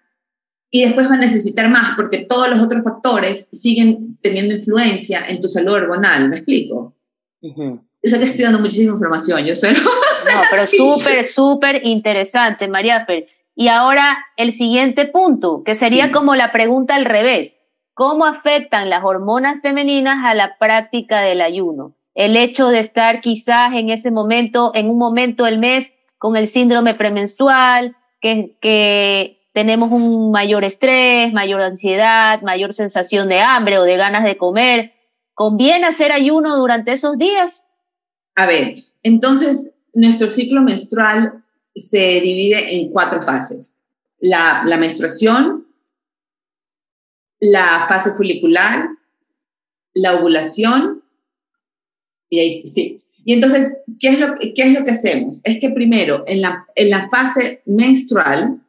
[0.74, 5.38] y después va a necesitar más porque todos los otros factores siguen teniendo influencia en
[5.38, 6.94] tu salud hormonal, ¿me explico?
[7.42, 9.74] Yo sé que estoy dando muchísima información, yo soy...
[9.74, 13.26] No, pero súper, súper interesante, María Fer.
[13.54, 17.58] Y ahora el siguiente punto, que sería como la pregunta al revés.
[17.92, 21.94] ¿Cómo afectan las hormonas femeninas a la práctica del ayuno?
[22.14, 26.48] El hecho de estar quizás en ese momento, en un momento del mes, con el
[26.48, 33.84] síndrome premenstrual, que, que tenemos un mayor estrés, mayor ansiedad, mayor sensación de hambre o
[33.84, 34.92] de ganas de comer.
[35.34, 37.64] ¿Conviene hacer ayuno durante esos días?
[38.34, 43.82] A ver, entonces nuestro ciclo menstrual se divide en cuatro fases.
[44.18, 45.66] La, menstruación,
[47.40, 48.88] la fase folicular,
[49.94, 51.02] la ovulación,
[52.30, 53.04] y ahí sí.
[53.24, 55.40] Y entonces, ¿qué es lo, qué es lo que hacemos?
[55.44, 58.61] Es que primero, en la, en la fase menstrual,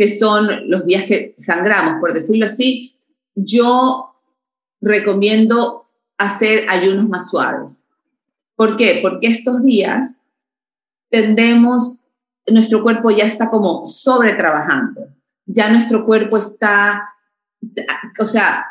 [0.00, 2.94] que son los días que sangramos, por decirlo así,
[3.34, 4.14] yo
[4.80, 7.90] recomiendo hacer ayunos más suaves.
[8.56, 9.00] ¿Por qué?
[9.02, 10.24] Porque estos días
[11.10, 12.04] tendemos,
[12.46, 15.06] nuestro cuerpo ya está como sobretrabajando,
[15.44, 17.02] ya nuestro cuerpo está,
[18.18, 18.64] o sea,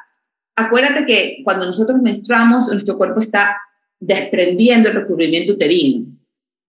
[0.56, 3.62] acuérdate que cuando nosotros menstruamos, nuestro cuerpo está
[4.00, 6.08] desprendiendo el recubrimiento uterino,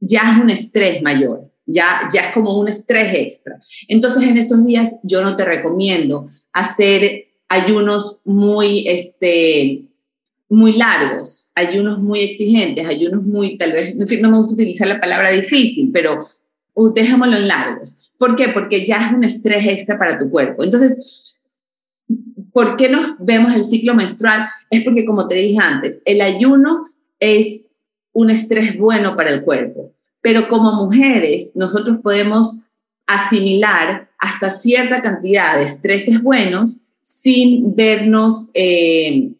[0.00, 3.58] ya es un estrés mayor ya, ya es como un estrés extra.
[3.88, 9.82] Entonces, en esos días yo no te recomiendo hacer ayunos muy, este,
[10.48, 15.30] muy largos, ayunos muy exigentes, ayunos muy, tal vez, no me gusta utilizar la palabra
[15.30, 16.20] difícil, pero
[16.94, 18.12] dejémoslo en largos.
[18.18, 18.48] ¿Por qué?
[18.48, 20.62] Porque ya es un estrés extra para tu cuerpo.
[20.62, 21.38] Entonces,
[22.52, 24.48] ¿por qué nos vemos el ciclo menstrual?
[24.70, 26.86] Es porque, como te dije antes, el ayuno
[27.18, 27.72] es
[28.12, 32.62] un estrés bueno para el cuerpo pero como mujeres nosotros podemos
[33.06, 39.30] asimilar hasta cierta cantidad de estreses buenos sin vernos eh,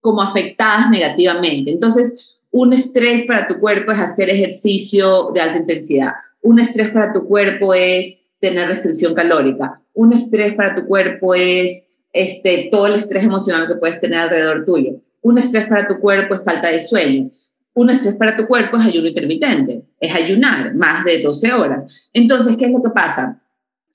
[0.00, 1.72] como afectadas negativamente.
[1.72, 6.12] Entonces, un estrés para tu cuerpo es hacer ejercicio de alta intensidad.
[6.40, 9.80] Un estrés para tu cuerpo es tener restricción calórica.
[9.92, 14.64] Un estrés para tu cuerpo es este, todo el estrés emocional que puedes tener alrededor
[14.64, 15.00] tuyo.
[15.20, 17.30] Un estrés para tu cuerpo es falta de sueño
[17.74, 22.08] un estrés para tu cuerpo es ayuno intermitente, es ayunar más de 12 horas.
[22.12, 23.40] Entonces, ¿qué es lo que pasa?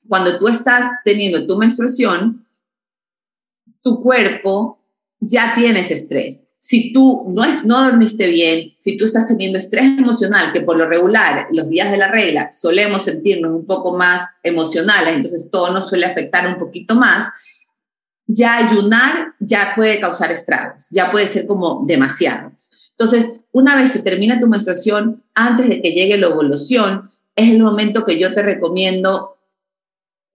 [0.08, 2.46] Cuando tú estás teniendo tu menstruación,
[3.82, 4.80] tu cuerpo
[5.20, 6.48] ya tienes estrés.
[6.58, 10.88] Si tú no, no dormiste bien, si tú estás teniendo estrés emocional, que por lo
[10.88, 15.90] regular los días de la regla solemos sentirnos un poco más emocionales, entonces todo nos
[15.90, 17.28] suele afectar un poquito más,
[18.28, 22.54] ya ayunar ya puede causar estragos, ya puede ser como demasiado.
[22.92, 27.62] Entonces, una vez se termina tu menstruación, antes de que llegue la ovulación, es el
[27.62, 29.38] momento que yo te recomiendo,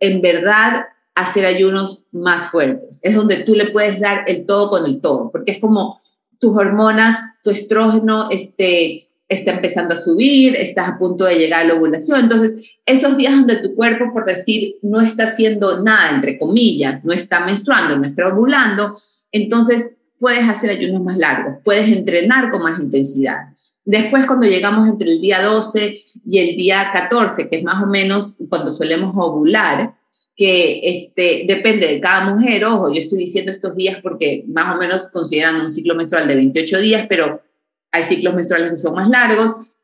[0.00, 0.84] en verdad,
[1.16, 3.00] hacer ayunos más fuertes.
[3.02, 6.00] Es donde tú le puedes dar el todo con el todo, porque es como
[6.38, 11.68] tus hormonas, tu estrógeno este, está empezando a subir, estás a punto de llegar a
[11.68, 12.20] la ovulación.
[12.20, 17.12] Entonces, esos días donde tu cuerpo, por decir, no está haciendo nada, entre comillas, no
[17.12, 18.96] está menstruando, no está ovulando,
[19.32, 23.54] entonces puedes hacer ayunos más largos, puedes entrenar con más intensidad.
[23.84, 27.86] Después, cuando llegamos entre el día 12 y el día 14, que es más o
[27.86, 29.94] menos cuando solemos ovular,
[30.36, 34.78] que este, depende de cada mujer, ojo, yo estoy diciendo estos días porque más o
[34.78, 37.42] menos consideran un ciclo menstrual de 28 días, pero
[37.90, 39.76] hay ciclos menstruales que son más largos.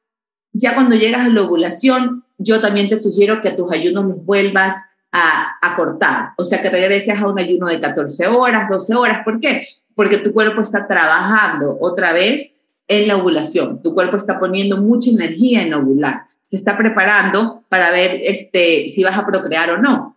[0.52, 4.76] Ya cuando llegas a la ovulación, yo también te sugiero que tus ayunos los vuelvas
[5.12, 9.20] a, a cortar, o sea, que regreses a un ayuno de 14 horas, 12 horas.
[9.24, 9.62] ¿Por qué?
[9.94, 13.80] Porque tu cuerpo está trabajando otra vez en la ovulación.
[13.82, 16.22] Tu cuerpo está poniendo mucha energía en ovular.
[16.44, 20.16] Se está preparando para ver este, si vas a procrear o no,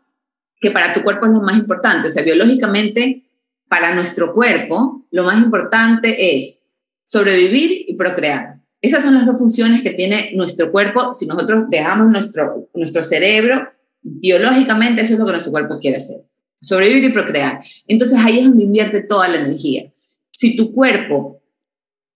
[0.59, 2.07] que para tu cuerpo es lo más importante.
[2.07, 3.23] O sea, biológicamente,
[3.69, 6.67] para nuestro cuerpo, lo más importante es
[7.03, 8.57] sobrevivir y procrear.
[8.81, 11.13] Esas son las dos funciones que tiene nuestro cuerpo.
[11.13, 13.67] Si nosotros dejamos nuestro, nuestro cerebro,
[14.01, 16.26] biológicamente eso es lo que nuestro cuerpo quiere hacer
[16.61, 17.59] sobrevivir y procrear.
[17.87, 19.91] Entonces ahí es donde invierte toda la energía.
[20.31, 21.41] Si tu cuerpo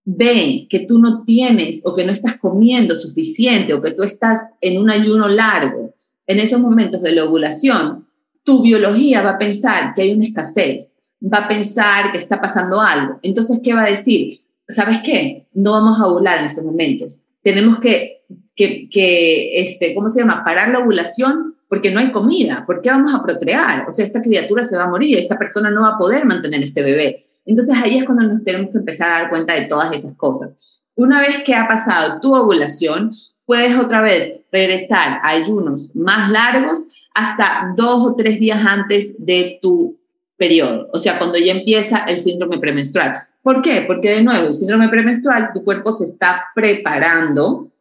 [0.04, 4.54] ve que tú no tienes o que no estás comiendo suficiente o que tú estás
[4.62, 5.94] en un ayuno largo,
[6.28, 8.08] en esos momentos de la ovulación,
[8.44, 12.82] tu biología va a pensar que hay una escasez, va a pensar que está pasando
[12.82, 13.20] algo.
[13.22, 14.38] Entonces, ¿qué va a decir?
[14.68, 15.48] ¿Sabes qué?
[15.54, 17.26] No vamos a ovular en estos momentos.
[17.44, 18.24] Tenemos que,
[18.56, 20.44] que, este, ¿cómo se llama?
[20.44, 23.88] Parar la ovulación porque no hay comida, ¿por qué vamos a procrear?
[23.88, 26.62] O sea, esta criatura se va a morir, esta persona no va a poder mantener
[26.62, 27.24] este bebé.
[27.46, 30.50] Entonces ahí es cuando nos tenemos que empezar a dar cuenta de todas esas cosas.
[30.96, 33.12] una vez que ha pasado tu ovulación,
[33.46, 39.58] puedes otra vez regresar a ayunos más largos hasta dos o tres días antes de
[39.62, 39.98] tu
[40.36, 43.14] periodo, o sea, cuando ya empieza el síndrome premenstrual.
[43.42, 43.86] ¿Por qué?
[43.88, 47.72] Porque de nuevo, el síndrome premenstrual, tu cuerpo se está preparando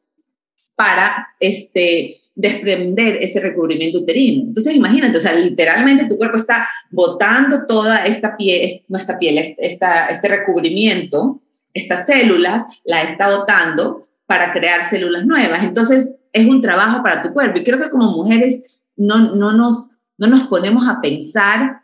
[0.76, 4.44] para este, desprender ese recubrimiento uterino.
[4.44, 10.06] Entonces, imagínate, o sea, literalmente tu cuerpo está botando toda esta piel, nuestra piel, esta,
[10.06, 11.40] este recubrimiento,
[11.74, 15.62] estas células, la está botando para crear células nuevas.
[15.64, 17.58] Entonces, es un trabajo para tu cuerpo.
[17.58, 21.82] Y creo que como mujeres no, no, nos, no nos ponemos a pensar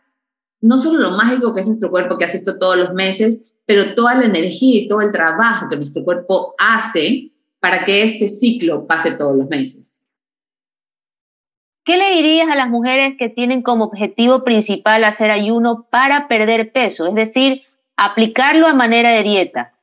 [0.61, 3.95] no solo lo mágico que es nuestro cuerpo, que hace esto todos los meses, pero
[3.95, 8.87] toda la energía y todo el trabajo que nuestro cuerpo hace para que este ciclo
[8.87, 9.96] pase todos los meses.
[11.87, 16.71] ¿Qué le dirías a las mujeres que tienen como objetivo principal hacer ayuno para perder
[16.71, 17.07] peso?
[17.07, 17.61] Es decir,
[17.95, 19.73] aplicarlo a manera de dieta.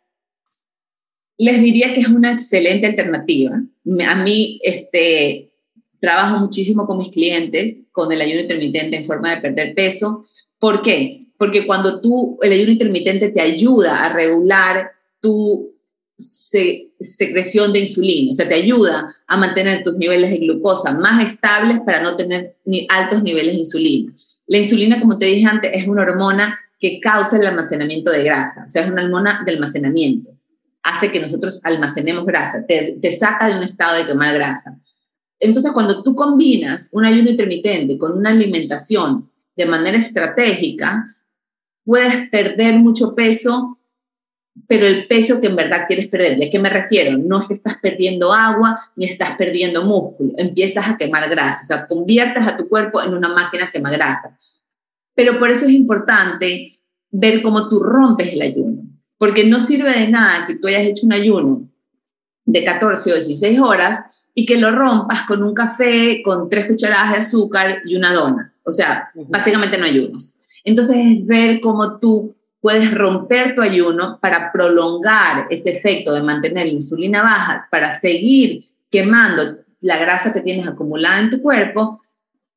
[1.38, 3.60] Les diría que es una excelente alternativa.
[4.06, 5.50] A mí, este,
[5.98, 10.24] trabajo muchísimo con mis clientes con el ayuno intermitente en forma de perder peso
[10.64, 11.26] ¿Por qué?
[11.36, 15.73] Porque cuando tú, el ayuno intermitente te ayuda a regular tu
[16.16, 21.80] secreción de insulina, o sea, te ayuda a mantener tus niveles de glucosa más estables
[21.84, 24.12] para no tener ni altos niveles de insulina.
[24.46, 28.64] La insulina, como te dije antes, es una hormona que causa el almacenamiento de grasa,
[28.64, 30.30] o sea, es una hormona de almacenamiento.
[30.82, 34.78] Hace que nosotros almacenemos grasa, te, saca de un estado de quemar grasa.
[35.40, 41.06] Entonces, cuando tú combinas un ayuno intermitente con una alimentación de manera estratégica,
[41.84, 43.78] puedes perder mucho peso,
[44.66, 46.38] pero el peso que en verdad quieres perder.
[46.38, 47.18] ¿De qué me refiero?
[47.18, 51.66] No es que estás perdiendo agua ni estás perdiendo músculo, empiezas a quemar grasa, o
[51.66, 54.36] sea, conviertes a tu cuerpo en una máquina que quema grasa.
[55.14, 58.82] Pero por eso es importante ver cómo tú rompes el ayuno,
[59.18, 61.68] porque no sirve de nada que tú hayas hecho un ayuno
[62.44, 64.00] de 14 o 16 horas
[64.34, 68.54] y que lo rompas con un café, con tres cucharadas de azúcar y una dona.
[68.64, 70.40] O sea, básicamente no ayunas.
[70.64, 72.34] Entonces es ver cómo tú
[72.64, 78.64] puedes romper tu ayuno para prolongar ese efecto de mantener la insulina baja, para seguir
[78.90, 82.00] quemando la grasa que tienes acumulada en tu cuerpo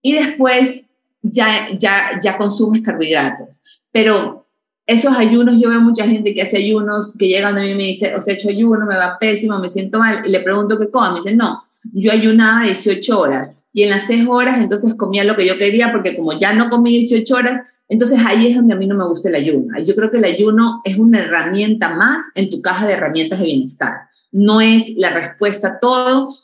[0.02, 0.92] y después
[1.22, 3.62] ya, ya, ya consumes carbohidratos.
[3.92, 4.48] Pero
[4.86, 7.84] esos ayunos, yo veo mucha gente que hace ayunos, que llegan a mí y me
[7.84, 10.80] dice, o sea, he hecho ayuno, me va pésimo, me siento mal, y le pregunto
[10.80, 11.62] qué coma, me dicen, no,
[11.94, 15.92] yo ayunaba 18 horas y en las 6 horas entonces comía lo que yo quería
[15.92, 19.08] porque como ya no comí 18 horas, entonces ahí es donde a mí no me
[19.08, 19.80] gusta el ayuno.
[19.80, 23.46] Yo creo que el ayuno es una herramienta más en tu caja de herramientas de
[23.46, 23.94] bienestar.
[24.32, 26.36] No es la respuesta a todo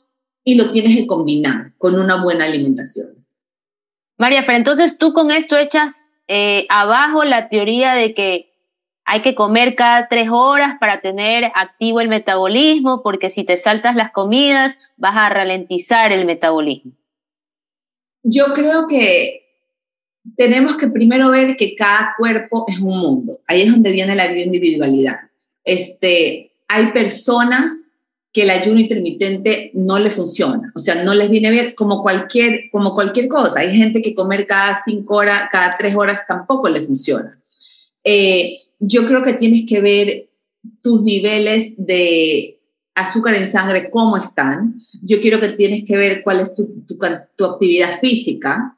[0.44, 3.26] y lo tienes que combinar con una buena alimentación.
[4.18, 8.53] María, pero entonces tú con esto echas eh, abajo la teoría de que
[9.06, 13.96] hay que comer cada tres horas para tener activo el metabolismo, porque si te saltas
[13.96, 16.94] las comidas vas a ralentizar el metabolismo.
[18.24, 19.44] Yo creo que
[20.38, 23.42] tenemos que primero ver que cada cuerpo es un mundo.
[23.48, 25.20] Ahí es donde viene la bioindividualidad.
[25.66, 27.90] Este, hay personas
[28.32, 32.72] que el ayuno intermitente no le funciona, o sea, no les viene bien como cualquier,
[32.72, 33.60] como cualquier cosa.
[33.60, 37.40] Hay gente que comer cada cinco horas, cada tres horas tampoco le funciona.
[38.04, 40.30] Eh, yo creo que tienes que ver
[40.82, 42.60] tus niveles de
[42.96, 44.76] azúcar en sangre, cómo están.
[45.02, 48.78] Yo quiero que tienes que ver cuál es tu, tu, actividad física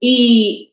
[0.00, 0.72] y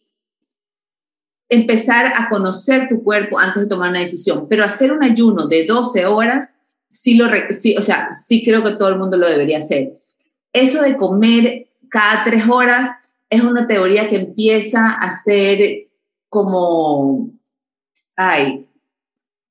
[1.48, 4.48] empezar a conocer tu cuerpo antes de tomar una decisión.
[4.50, 8.72] Pero hacer un ayuno de 12 horas, sí, lo, sí, o sea, sí creo que
[8.72, 10.00] todo el mundo lo debería hacer.
[10.52, 12.90] Eso de comer cada tres horas
[13.30, 15.88] es una teoría que empieza a ser
[16.30, 17.30] como,
[18.16, 18.66] ay,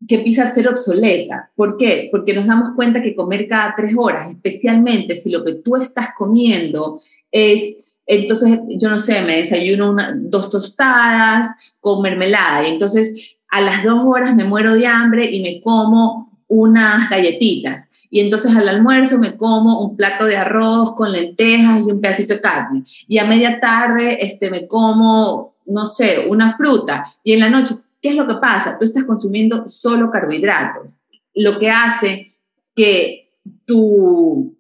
[0.07, 1.51] que empieza a ser obsoleta.
[1.55, 2.09] ¿Por qué?
[2.11, 6.09] Porque nos damos cuenta que comer cada tres horas, especialmente si lo que tú estás
[6.17, 11.49] comiendo es, entonces, yo no sé, me desayuno una, dos tostadas
[11.81, 16.31] con mermelada y entonces a las dos horas me muero de hambre y me como
[16.49, 17.91] unas galletitas.
[18.11, 22.35] Y entonces al almuerzo me como un plato de arroz con lentejas y un pedacito
[22.35, 22.83] de carne.
[23.07, 27.05] Y a media tarde este, me como, no sé, una fruta.
[27.23, 28.79] Y en la noche, ¿Qué es lo que pasa?
[28.79, 31.03] Tú estás consumiendo solo carbohidratos,
[31.35, 32.35] lo que hace
[32.75, 33.33] que
[33.67, 34.57] tu,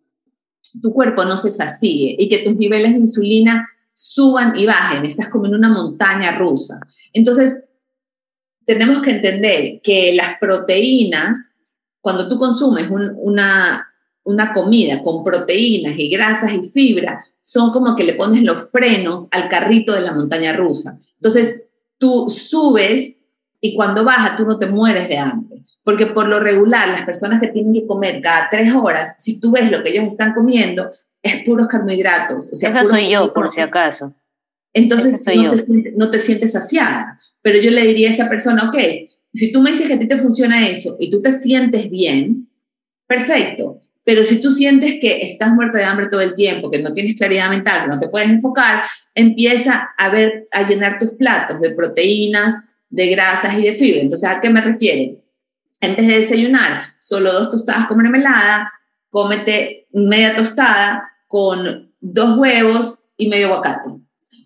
[0.82, 5.28] tu cuerpo no se sacie y que tus niveles de insulina suban y bajen, estás
[5.28, 6.80] como en una montaña rusa.
[7.12, 7.70] Entonces,
[8.64, 11.62] tenemos que entender que las proteínas,
[12.00, 13.88] cuando tú consumes una,
[14.22, 19.28] una comida con proteínas y grasas y fibra, son como que le pones los frenos
[19.32, 20.98] al carrito de la montaña rusa.
[21.16, 21.68] Entonces,
[21.98, 23.19] tú subes
[23.60, 25.62] y cuando baja tú no te mueres de hambre.
[25.82, 29.52] Porque por lo regular, las personas que tienen que comer cada tres horas, si tú
[29.52, 30.90] ves lo que ellos están comiendo,
[31.22, 32.52] es puros carbohidratos.
[32.52, 34.14] O sea, Esa soy yo, por si acaso.
[34.72, 37.18] Entonces no te, sientes, no te, sientes, saciada.
[37.42, 38.76] Pero yo le diría a esa persona, ok,
[39.34, 42.48] si tú me dices que a ti te funciona eso y tú te sientes bien,
[43.06, 43.80] perfecto.
[44.04, 47.16] Pero si tú sientes que estás muerta de hambre todo el tiempo, que no tienes
[47.16, 48.84] claridad mental, que no te puedes enfocar,
[49.14, 54.00] empieza a ver, a llenar tus platos de proteínas, de grasas y de fibra.
[54.00, 55.18] Entonces, ¿a qué me refiero?
[55.80, 58.70] En vez de desayunar solo dos tostadas con mermelada,
[59.08, 63.90] cómete media tostada con dos huevos y medio aguacate.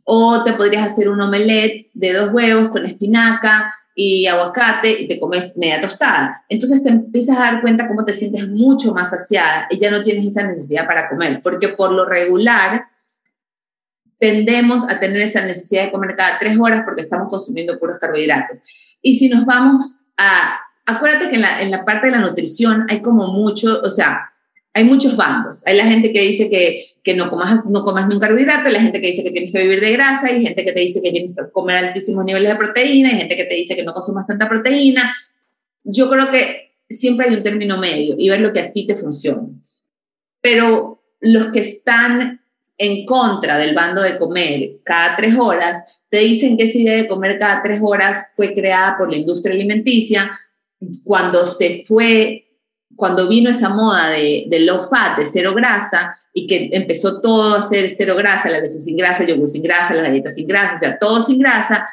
[0.05, 5.19] O te podrías hacer un omelette de dos huevos con espinaca y aguacate y te
[5.19, 6.45] comes media tostada.
[6.49, 10.03] Entonces te empiezas a dar cuenta cómo te sientes mucho más saciada y ya no
[10.03, 12.87] tienes esa necesidad para comer, porque por lo regular
[14.19, 18.59] tendemos a tener esa necesidad de comer cada tres horas porque estamos consumiendo puros carbohidratos.
[19.03, 22.87] Y si nos vamos a, acuérdate que en la, en la parte de la nutrición
[22.89, 24.31] hay como mucho, o sea,
[24.75, 25.65] hay muchos bandos.
[25.67, 28.75] Hay la gente que dice que, que no, comas, no comas ni un carbohidrato, hay
[28.75, 31.01] la gente que dice que tienes que vivir de grasa, hay gente que te dice
[31.01, 33.95] que tienes que comer altísimos niveles de proteína, hay gente que te dice que no
[33.95, 35.15] consumas tanta proteína.
[35.85, 38.97] Yo creo que siempre hay un término medio y ver lo que a ti te
[38.97, 39.49] funciona.
[40.41, 42.41] Pero los que están
[42.77, 47.09] en contra del bando de comer cada tres horas, te dicen que esa idea de
[47.09, 50.31] comer cada tres horas fue creada por la industria alimenticia.
[51.05, 52.45] Cuando se fue
[52.97, 57.63] cuando vino esa moda de, low fat, de cero grasa, y que empezó todo a
[57.63, 60.75] ser cero grasa, la leche sin grasa, el yogur sin grasa, las galletas sin grasa,
[60.75, 61.89] o sea, todo sin grasa,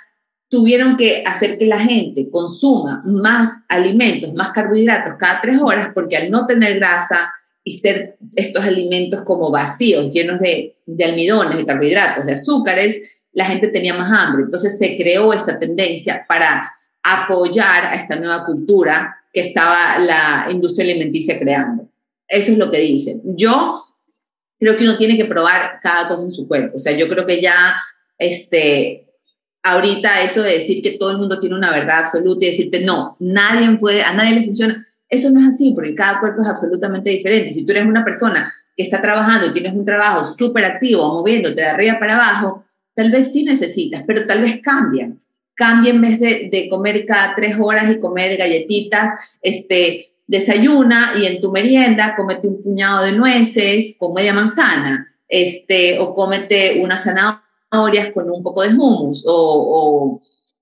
[0.49, 6.17] tuvieron que hacer que la gente consuma más alimentos, más carbohidratos cada tres horas, porque
[6.17, 12.25] al no tener grasa y ser estos alimentos como vacíos, llenos de, almidones, de carbohidratos,
[12.25, 12.99] de azúcares,
[13.33, 14.43] la gente tenía más hambre.
[14.43, 16.71] Entonces se creó esa tendencia para
[17.03, 21.87] apoyar a esta nueva cultura que estaba la industria alimenticia creando.
[22.27, 23.21] Eso es lo que dicen.
[23.23, 23.81] Yo
[24.59, 26.77] creo que uno tiene que probar cada cosa en su cuerpo.
[26.77, 27.75] O sea, yo creo que ya,
[28.17, 29.07] este,
[29.63, 33.15] ahorita eso de decir que todo el mundo tiene una verdad absoluta y decirte, no,
[33.19, 37.11] nadie puede, a nadie le funciona, eso no es así, porque cada cuerpo es absolutamente
[37.11, 37.51] diferente.
[37.51, 41.61] Si tú eres una persona que está trabajando y tienes un trabajo súper activo, moviéndote
[41.61, 45.21] de arriba para abajo, tal vez sí necesitas, pero tal vez cambian
[45.61, 51.39] cambia en vez de, comer cada tres horas y comer galletitas, este, desayuna y en
[51.39, 58.11] tu merienda cómete un puñado de nueces con media manzana, este, o cómete unas zanahorias
[58.11, 60.19] con un poco de hummus, o,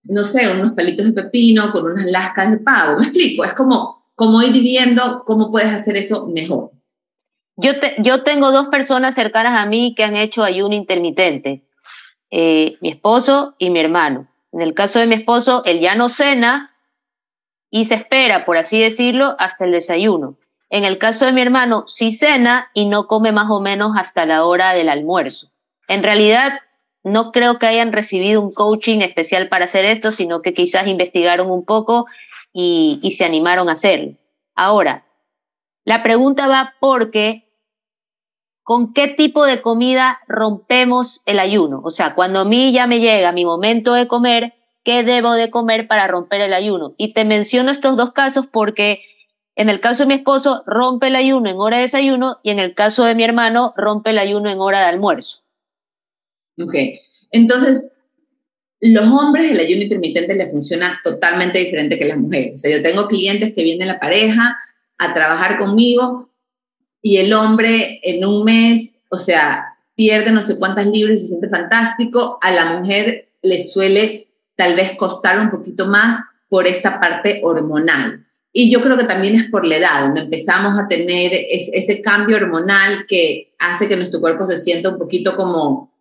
[0.10, 3.00] no sé, unos palitos de pepino con unas lascas de pavo.
[3.00, 6.72] Me explico, es como, como ir viendo cómo puedes hacer eso mejor.
[7.56, 11.64] Yo, yo tengo dos personas cercanas a mí que han hecho ayuno intermitente,
[12.30, 14.28] eh, mi esposo y mi hermano.
[14.52, 16.76] En el caso de mi esposo, él ya no cena
[17.72, 20.36] y se espera, por así decirlo, hasta el desayuno.
[20.70, 24.26] En el caso de mi hermano, sí cena y no come más o menos hasta
[24.26, 25.50] la hora del almuerzo.
[25.88, 26.60] En realidad,
[27.06, 31.50] no creo que hayan recibido un coaching especial para hacer esto, sino que quizás investigaron
[31.50, 32.06] un poco
[32.54, 34.16] y, se animaron a hacerlo.
[34.56, 35.06] Ahora,
[35.86, 37.46] la pregunta va porque
[38.64, 41.82] con qué tipo de comida rompemos el ayuno.
[41.84, 45.50] O sea, cuando a mí ya me llega mi momento de comer, ¿qué debo de
[45.50, 46.94] comer para romper el ayuno?
[46.98, 49.02] Y te menciono estos dos casos porque
[49.56, 52.60] en el caso de mi esposo rompe el ayuno en hora de desayuno y en
[52.60, 55.40] el caso de mi hermano rompe el ayuno en hora de almuerzo.
[56.62, 56.76] Ok,
[57.32, 57.99] entonces
[58.82, 62.56] los hombres el ayuno intermitente les funciona totalmente diferente que las mujeres.
[62.56, 64.58] O sea, yo tengo clientes que vienen la pareja
[64.98, 66.30] a trabajar conmigo
[67.02, 71.28] y el hombre en un mes, o sea, pierde no sé cuántas libras y se
[71.28, 76.18] siente fantástico, a la mujer le suele tal vez costar un poquito más
[76.48, 78.26] por esta parte hormonal.
[78.52, 82.38] Y yo creo que también es por la edad, donde empezamos a tener ese cambio
[82.38, 85.94] hormonal que hace que nuestro cuerpo se sienta un poquito como,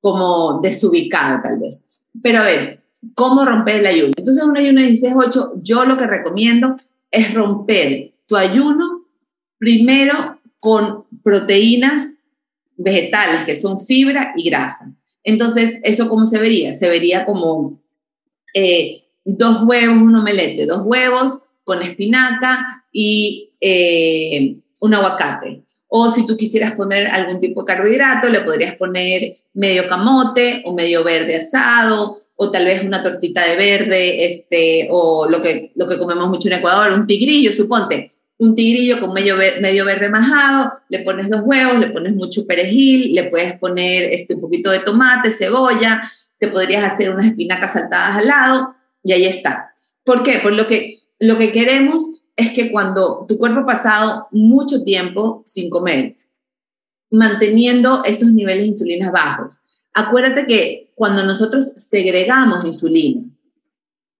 [0.00, 1.87] como desubicado tal vez.
[2.22, 2.82] Pero a ver,
[3.14, 4.12] ¿cómo romper el ayuno?
[4.16, 6.76] Entonces un ayuno de 16-8, yo lo que recomiendo
[7.10, 8.98] es romper tu ayuno
[9.58, 12.20] Primero, con proteínas
[12.76, 14.94] vegetales, que son fibra y grasa.
[15.24, 16.72] Entonces, ¿eso cómo se vería?
[16.72, 17.80] Se vería como
[18.54, 25.64] eh, dos huevos, un omelette, dos huevos con espinaca y eh, un aguacate.
[25.88, 30.74] O si tú quisieras poner algún tipo de carbohidrato, le podrías poner medio camote o
[30.74, 35.86] medio verde asado, o tal vez una tortita de verde, este, o lo que, lo
[35.88, 40.72] que comemos mucho en Ecuador, un tigrillo, suponte un tigrillo con medio, medio verde majado,
[40.88, 44.78] le pones dos huevos, le pones mucho perejil, le puedes poner este, un poquito de
[44.78, 46.00] tomate, cebolla,
[46.38, 49.74] te podrías hacer unas espinacas saltadas al lado y ahí está.
[50.04, 50.38] ¿Por qué?
[50.38, 55.42] Por lo que, lo que queremos es que cuando tu cuerpo ha pasado mucho tiempo
[55.44, 56.16] sin comer,
[57.10, 59.60] manteniendo esos niveles de insulina bajos,
[59.92, 63.24] acuérdate que cuando nosotros segregamos insulina,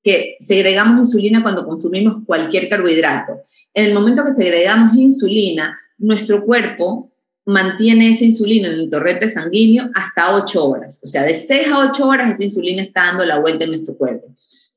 [0.03, 3.41] que segregamos insulina cuando consumimos cualquier carbohidrato,
[3.73, 7.13] en el momento que segregamos insulina, nuestro cuerpo
[7.47, 11.01] mantiene esa insulina en el torrente sanguíneo hasta 8 horas.
[11.05, 13.97] O sea, de 6 a 8 horas esa insulina está dando la vuelta en nuestro
[13.97, 14.27] cuerpo.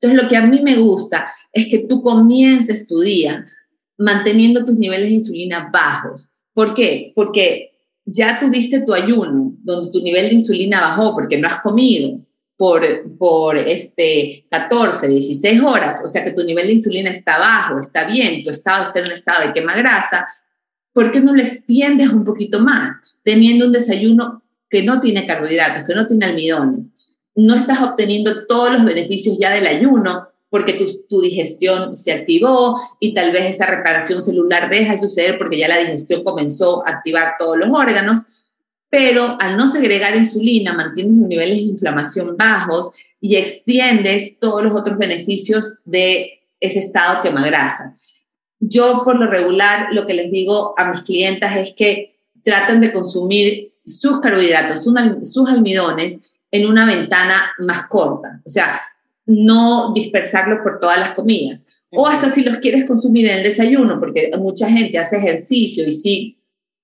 [0.02, 3.46] Entonces, lo que a mí me gusta es que tú comiences tu día
[3.96, 6.32] manteniendo tus niveles de insulina bajos.
[6.52, 7.12] ¿Por qué?
[7.14, 7.70] Porque
[8.04, 12.18] ya tuviste tu ayuno, donde tu nivel de insulina bajó porque no has comido
[12.56, 12.84] por,
[13.16, 18.04] por este 14, 16 horas, o sea que tu nivel de insulina está bajo, está
[18.04, 20.26] bien, tu estado está en un estado de quema grasa,
[20.92, 22.96] ¿por qué no lo extiendes un poquito más?
[23.22, 26.90] Teniendo un desayuno que no tiene carbohidratos, que no tiene almidones.
[27.34, 33.14] No estás obteniendo todos los beneficios ya del ayuno, porque tu, digestión se activó y
[33.14, 37.36] tal vez esa reparación celular deja de suceder porque ya la digestión comenzó a activar
[37.38, 38.44] todos los órganos,
[38.90, 44.78] pero al no segregar insulina mantienes los niveles de inflamación bajos y extiendes todos los
[44.78, 47.94] otros beneficios de ese estado quema-grasa.
[48.60, 52.92] Yo por lo regular lo que les digo a mis clientas es que traten de
[52.92, 58.40] consumir sus carbohidratos, sus almidones en una ventana más corta.
[58.44, 58.80] O sea,
[59.26, 61.64] no dispersarlo por todas las comidas.
[61.94, 65.92] O hasta si los quieres consumir en el desayuno, porque mucha gente hace ejercicio y
[65.92, 66.38] sí,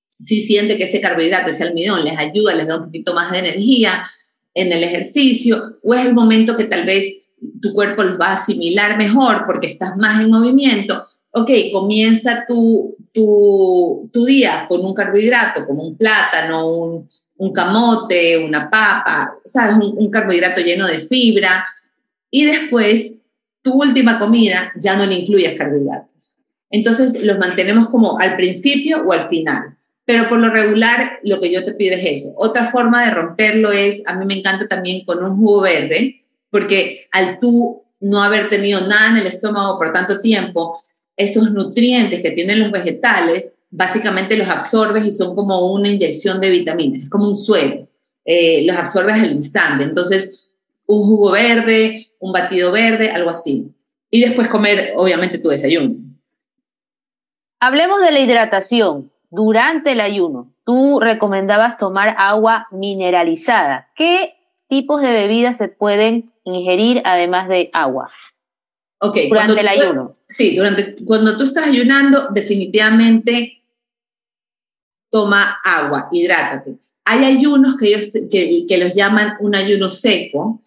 [0.07, 3.39] sí siente que ese carbohidrato, ese almidón les ayuda, les da un poquito más de
[3.39, 4.03] energía
[4.55, 7.07] en el ejercicio, o es el momento que tal vez
[7.63, 11.07] tu cuerpo los va a asimilar mejor porque estás más en movimiento.
[11.31, 17.09] Ok, comienza tu, tu, tu día con un carbohidrato, como un plátano, un,
[17.39, 19.77] un camote, una papa, ¿sabes?
[19.77, 21.67] Un, carbohidrato lleno de fibra,
[22.31, 23.23] y después
[23.63, 26.45] tu última comida ya no le incluyes carbohidratos.
[26.71, 29.77] Entonces los mantenemos como al principio o al final.
[30.05, 32.35] Pero por lo regular lo que yo te pido es eso.
[32.37, 37.09] Otra forma de romperlo es, a mí me encanta también con un jugo verde, porque
[37.13, 40.83] al tú no haber tenido nada en el estómago por tanto tiempo,
[41.17, 46.51] esos nutrientes que tienen los vegetales, básicamente los absorbes y son como una inyección de
[46.51, 47.89] vitaminas, es como un suelo,
[48.25, 49.85] eh, los absorbes al instante.
[49.85, 50.49] Entonces,
[50.87, 53.75] un jugo verde, un batido verde, algo así.
[54.11, 55.97] Y después comer, obviamente, tu desayuno.
[57.61, 60.53] Hablemos de la hidratación durante el ayuno.
[60.65, 63.89] Tú recomendabas tomar agua mineralizada.
[63.97, 64.35] ¿Qué
[64.69, 68.11] tipos de bebidas se pueden ingerir además de agua?
[69.01, 69.17] Ok.
[69.29, 70.17] Durante el ayuno.
[70.29, 73.58] Sí, durante, cuando tú estás ayunando, definitivamente
[75.11, 76.79] toma agua, hidrátate.
[77.05, 80.61] Hay ayunos que, ellos, que, los llaman un ayuno seco,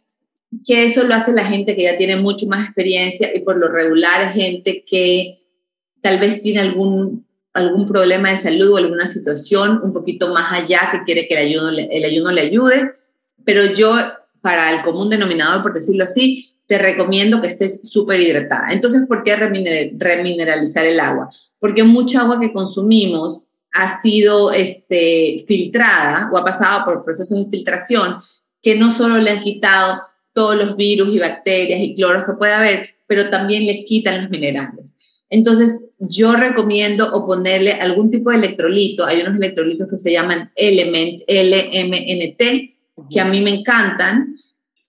[0.66, 3.68] que eso lo hace la gente que ya tiene mucho más experiencia y por lo
[3.68, 5.40] regular gente que
[6.02, 10.90] tal vez tiene algún, algún problema de salud o alguna situación un poquito más allá
[10.92, 12.92] que quiere que el ayuno, el ayuno le ayude.
[13.46, 13.96] Pero yo,
[14.42, 18.72] para el común denominador, por decirlo así, te recomiendo que estés súper hidratada.
[18.72, 21.30] Entonces, ¿por qué remineralizar el agua?
[21.60, 27.50] Porque mucha agua que consumimos ha sido este, filtrada o ha pasado por procesos de
[27.50, 28.18] filtración
[28.62, 30.02] que no solo le han quitado
[30.34, 34.30] todos los virus y bacterias y cloros que pueda haber, pero también les quitan los
[34.30, 34.98] minerales.
[35.30, 39.06] Entonces, yo recomiendo o ponerle algún tipo de electrolito.
[39.06, 44.36] Hay unos electrolitos que se llaman Element, LMNT, que a mí me encantan.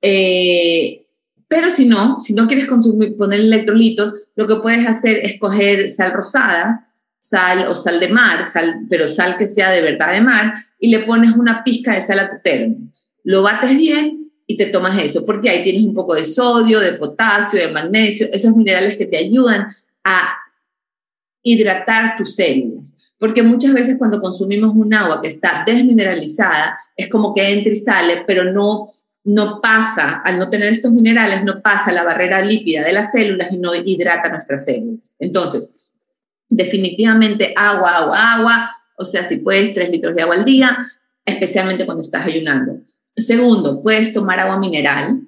[0.00, 1.06] Eh,
[1.46, 5.88] pero si no, si no quieres consumir, poner electrolitos, lo que puedes hacer es coger
[5.88, 6.91] sal rosada,
[7.22, 10.90] sal o sal de mar, sal, pero sal que sea de verdad de mar, y
[10.90, 12.76] le pones una pizca de sal a tu termo.
[13.22, 16.94] Lo bates bien y te tomas eso, porque ahí tienes un poco de sodio, de
[16.94, 19.68] potasio, de magnesio, esos minerales que te ayudan
[20.02, 20.36] a
[21.44, 23.12] hidratar tus células.
[23.18, 27.76] Porque muchas veces cuando consumimos un agua que está desmineralizada, es como que entra y
[27.76, 28.88] sale, pero no,
[29.22, 33.52] no pasa, al no tener estos minerales, no pasa la barrera lípida de las células
[33.52, 35.14] y no hidrata nuestras células.
[35.20, 35.81] Entonces,
[36.56, 40.78] definitivamente agua, agua, agua, o sea, si puedes, tres litros de agua al día,
[41.24, 42.80] especialmente cuando estás ayunando.
[43.16, 45.22] Segundo, puedes tomar agua mineral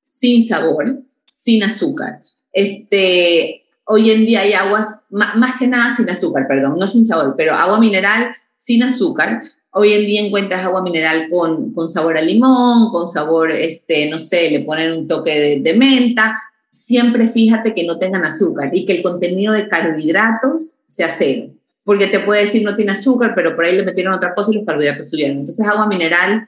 [0.00, 2.22] sin sabor, sin azúcar.
[2.52, 7.34] Este, hoy en día hay aguas, más que nada sin azúcar, perdón, no sin sabor,
[7.36, 9.42] pero agua mineral sin azúcar.
[9.72, 14.18] Hoy en día encuentras agua mineral con, con sabor a limón, con sabor, este, no
[14.18, 16.40] sé, le ponen un toque de, menta.
[16.70, 21.50] Siempre fíjate que no tengan azúcar y que el contenido de carbohidratos sea cero.
[21.82, 24.54] Porque te puede decir no tiene azúcar, pero por ahí le metieron otra cosa y
[24.54, 25.38] los carbohidratos subieron.
[25.38, 26.44] Entonces, agua mineral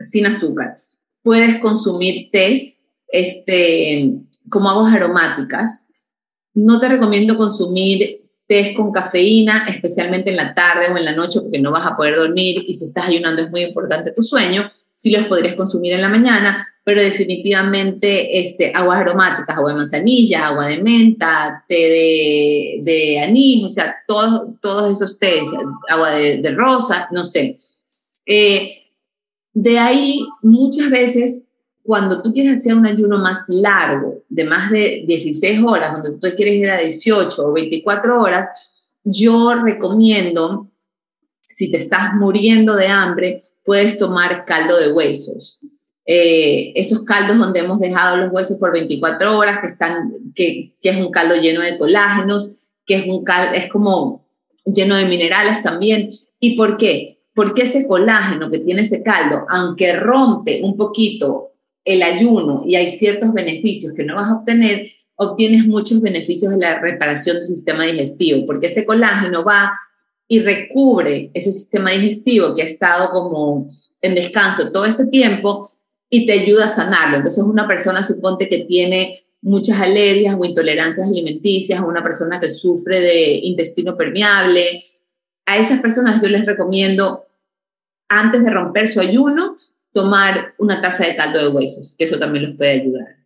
[0.00, 0.78] sin azúcar.
[1.22, 4.14] Puedes consumir tés, este,
[4.48, 5.88] como aguas aromáticas.
[6.54, 11.40] No te recomiendo consumir té con cafeína, especialmente en la tarde o en la noche,
[11.40, 14.70] porque no vas a poder dormir y si estás ayunando es muy importante tu sueño.
[15.02, 20.46] Sí los podrías consumir en la mañana, pero definitivamente este, aguas aromáticas, agua de manzanilla,
[20.46, 25.48] agua de menta, té de, de anís, o sea, todos, todos esos tés,
[25.88, 27.58] agua de, de rosa, no sé.
[28.26, 28.92] Eh,
[29.52, 31.48] de ahí, muchas veces
[31.82, 36.36] cuando tú quieres hacer un ayuno más largo, de más de 16 horas, donde tú
[36.36, 38.46] quieres ir a 18 o 24 horas,
[39.02, 40.68] yo recomiendo,
[41.52, 45.60] si te estás muriendo de hambre, puedes tomar caldo de huesos.
[46.04, 50.90] Eh, esos caldos donde hemos dejado los huesos por 24 horas, que, están, que, que
[50.90, 54.26] es un caldo lleno de colágenos, que es, un caldo, es como
[54.64, 56.10] lleno de minerales también.
[56.40, 57.20] ¿Y por qué?
[57.34, 61.52] Porque ese colágeno que tiene ese caldo, aunque rompe un poquito
[61.84, 66.58] el ayuno y hay ciertos beneficios que no vas a obtener, obtienes muchos beneficios de
[66.58, 69.72] la reparación del sistema digestivo, porque ese colágeno va
[70.28, 73.70] y recubre ese sistema digestivo que ha estado como
[74.00, 75.70] en descanso todo este tiempo
[76.08, 77.18] y te ayuda a sanarlo.
[77.18, 82.48] Entonces una persona suponte que tiene muchas alergias o intolerancias alimenticias, o una persona que
[82.48, 84.84] sufre de intestino permeable,
[85.46, 87.26] a esas personas yo les recomiendo
[88.08, 89.56] antes de romper su ayuno,
[89.92, 93.16] tomar una taza de caldo de huesos, que eso también los puede ayudar.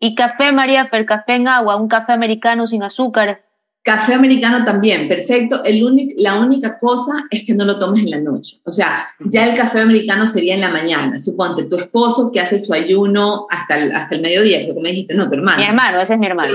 [0.00, 3.45] ¿Y café, María, per café en agua, un café americano sin azúcar?
[3.86, 5.62] Café americano también, perfecto.
[5.62, 8.56] El la única cosa es que no lo tomes en la noche.
[8.64, 11.20] O sea, ya el café americano sería en la mañana.
[11.20, 15.14] Suponte, tu esposo que hace su ayuno hasta el, hasta el mediodía, porque me dijiste,
[15.14, 15.58] no, tu hermano.
[15.58, 16.52] Mi hermano, ese es mi hermano.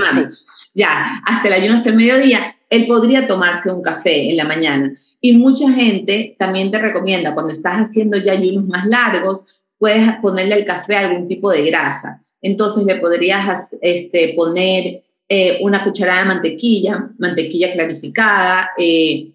[0.74, 4.92] Ya, hasta el ayuno hasta el mediodía, él podría tomarse un café en la mañana.
[5.22, 10.52] Y mucha gente también te recomienda, cuando estás haciendo ya ayunos más largos, puedes ponerle
[10.52, 12.20] al café algún tipo de grasa.
[12.42, 15.02] Entonces le podrías este, poner
[15.34, 19.32] eh, una cucharada de mantequilla, mantequilla clarificada, 100% eh,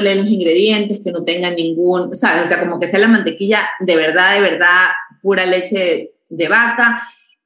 [0.00, 2.44] de los ingredientes, que no tengan ningún, ¿sabes?
[2.44, 4.86] O sea, como que sea la mantequilla de verdad, de verdad,
[5.20, 7.02] pura leche de, vaca.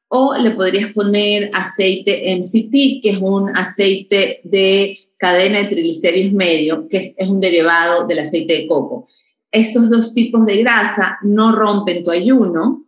[0.09, 6.87] O le podrías poner aceite MCT, que es un aceite de cadena de triglicéridos medio,
[6.89, 9.07] que es un derivado del aceite de coco
[9.53, 12.85] estos dos tipos de grasa no rompen tu ayuno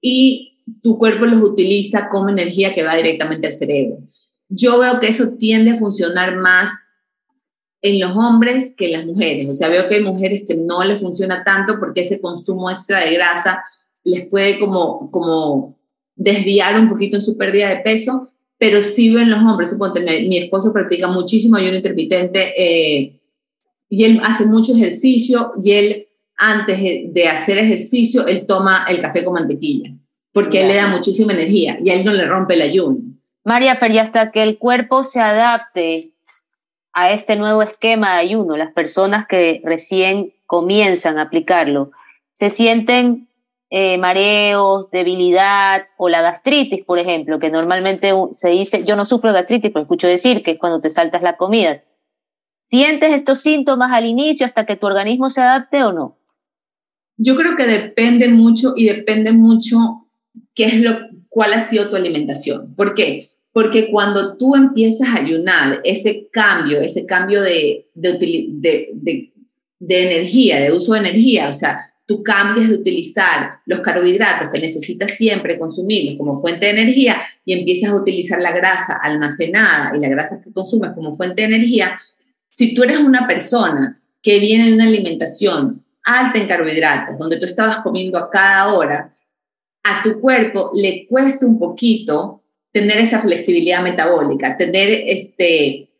[0.00, 0.51] y
[0.82, 3.98] tu cuerpo los utiliza como energía que va directamente al cerebro.
[4.48, 6.70] Yo veo que eso tiende a funcionar más
[7.80, 9.48] en los hombres que en las mujeres.
[9.48, 13.00] O sea, veo que hay mujeres que no les funciona tanto porque ese consumo extra
[13.00, 13.62] de grasa
[14.04, 15.78] les puede como, como
[16.14, 19.70] desviar un poquito en su pérdida de peso, pero sí veo los hombres.
[19.70, 22.52] Suponte, mi, esposo practica muchísimo ayuno intermitente.
[22.56, 23.20] Eh,
[23.88, 26.78] y él hace mucho ejercicio y él antes
[27.12, 29.94] de hacer ejercicio, él toma el café con mantequilla,
[30.32, 32.98] porque él le da muchísima energía y a él no le rompe el ayuno.
[33.44, 36.12] María, pero hasta que el cuerpo se adapte
[36.92, 41.90] a este nuevo esquema de ayuno, las personas que recién comienzan a aplicarlo,
[42.34, 43.28] se sienten
[43.70, 49.32] eh, mareos, debilidad o la gastritis, por ejemplo, que normalmente se dice, yo no sufro
[49.32, 51.82] gastritis, pero escucho decir que es cuando te saltas la comida.
[52.68, 56.18] ¿Sientes estos síntomas al inicio hasta que tu organismo se adapte o no?
[57.16, 60.01] Yo creo que depende mucho y depende mucho
[60.54, 62.74] qué es lo, cuál ha sido tu alimentación.
[62.74, 63.28] ¿Por qué?
[63.52, 69.32] Porque cuando tú empiezas a ayunar, ese cambio, ese cambio de, de, de,
[70.02, 75.16] energía, de uso de energía, o sea, tú cambias de utilizar los carbohidratos que necesitas
[75.16, 80.08] siempre consumirlos como fuente de energía y empiezas a utilizar la grasa almacenada y la
[80.08, 81.98] grasa que consumes como fuente de energía,
[82.48, 87.44] si tú eres una persona que viene de una alimentación alta en carbohidratos, donde tú
[87.44, 89.11] estabas comiendo a cada hora,
[89.82, 95.90] a tu cuerpo le cuesta un poquito tener esa flexibilidad metabólica, tener este,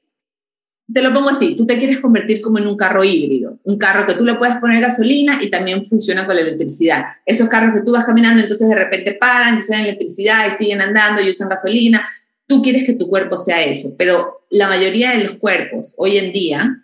[0.93, 4.07] te lo pongo así, tú te quieres convertir como en un carro híbrido, un carro
[4.07, 7.05] que tú le puedes poner gasolina y también funciona con la electricidad.
[7.25, 11.23] Esos carros que tú vas caminando, entonces de repente paran, usan electricidad y siguen andando
[11.23, 12.07] y usan gasolina.
[12.47, 16.33] Tú quieres que tu cuerpo sea eso, pero la mayoría de los cuerpos hoy en
[16.33, 16.83] día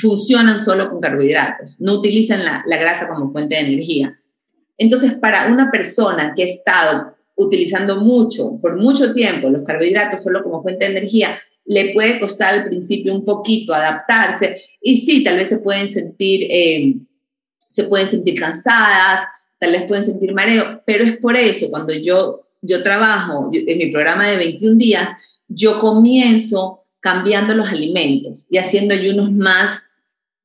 [0.00, 4.18] funcionan solo con carbohidratos, no utilizan la, grasa como fuente de energía.
[4.78, 10.42] Entonces, para una persona que ha estado utilizando mucho, por mucho tiempo, los carbohidratos solo
[10.42, 15.36] como fuente de energía, le puede costar al principio un poquito adaptarse y sí, tal
[15.36, 16.96] vez se pueden sentir, eh,
[17.66, 19.26] se pueden sentir cansadas,
[19.58, 23.86] tal vez pueden sentir mareo, pero es por eso cuando yo, yo trabajo en mi
[23.90, 25.10] programa de 21 días,
[25.48, 29.90] yo comienzo cambiando los alimentos y haciendo ayunos más,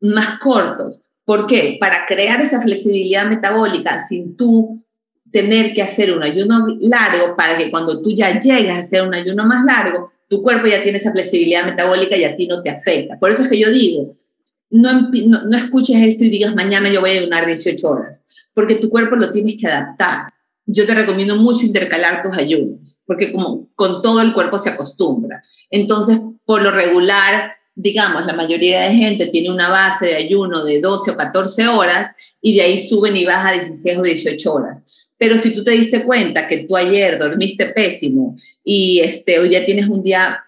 [0.01, 1.08] más cortos.
[1.29, 1.77] ¿Por qué?
[1.79, 4.83] Para crear esa flexibilidad metabólica sin tú
[5.31, 9.13] tener que hacer un ayuno largo para que cuando tú ya llegues a hacer un
[9.13, 12.71] ayuno más largo, tu cuerpo ya tiene esa flexibilidad metabólica y a ti no te
[12.71, 13.19] afecta.
[13.19, 14.11] Por eso es que yo digo,
[14.71, 18.25] no, no, escuches esto y digas mañana yo voy a ayunar 18 horas,
[18.55, 20.33] porque tu cuerpo lo tienes que adaptar.
[20.65, 25.43] Yo te recomiendo mucho intercalar tus ayunos, porque como con todo el cuerpo se acostumbra.
[25.69, 30.79] Entonces, por lo regular, digamos, la mayoría de gente tiene una base de ayuno de
[30.79, 34.85] 12 o 14 horas y de ahí suben y baja a 16 o 18 horas.
[35.17, 39.65] Pero si tú te diste cuenta que tú ayer dormiste pésimo y este, hoy ya
[39.65, 40.43] tienes un día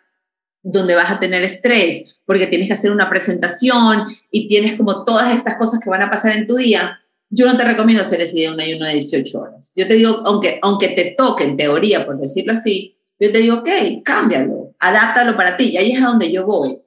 [0.64, 5.36] donde vas a tener estrés porque tienes que hacer una presentación y tienes como todas
[5.36, 7.00] estas cosas que van a pasar en tu día,
[7.30, 9.74] yo no te recomiendo hacer ese día un ayuno de 18 horas.
[9.76, 13.58] Yo te digo, aunque, aunque te toque en teoría, por decirlo así, yo te digo,
[13.58, 13.70] ok,
[14.04, 15.70] cámbialo, adáptalo para ti.
[15.70, 16.80] Y ahí es a donde yo voy.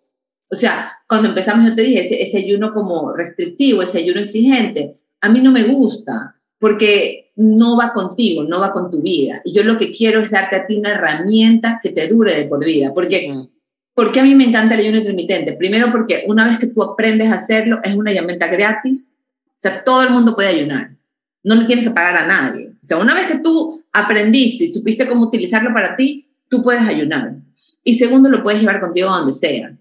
[0.55, 4.97] O sea, cuando empezamos yo te dije, ese, ese ayuno como restrictivo, ese ayuno exigente,
[5.21, 9.43] a mí no me gusta porque no va contigo, no va con tu vida.
[9.45, 12.45] Y yo lo que quiero es darte a ti una herramienta que te dure de
[12.45, 13.55] por vida, porque mm.
[13.95, 15.53] ¿Por qué a mí me encanta el ayuno intermitente?
[15.53, 19.19] Primero porque una vez que tú aprendes a hacerlo, es una herramienta gratis.
[19.51, 20.97] O sea, todo el mundo puede ayunar.
[21.45, 22.71] No le tienes que pagar a nadie.
[22.71, 26.83] O sea, una vez que tú aprendiste y supiste cómo utilizarlo para ti, tú puedes
[26.83, 27.37] ayunar.
[27.85, 29.79] Y segundo, lo puedes llevar contigo a donde sea.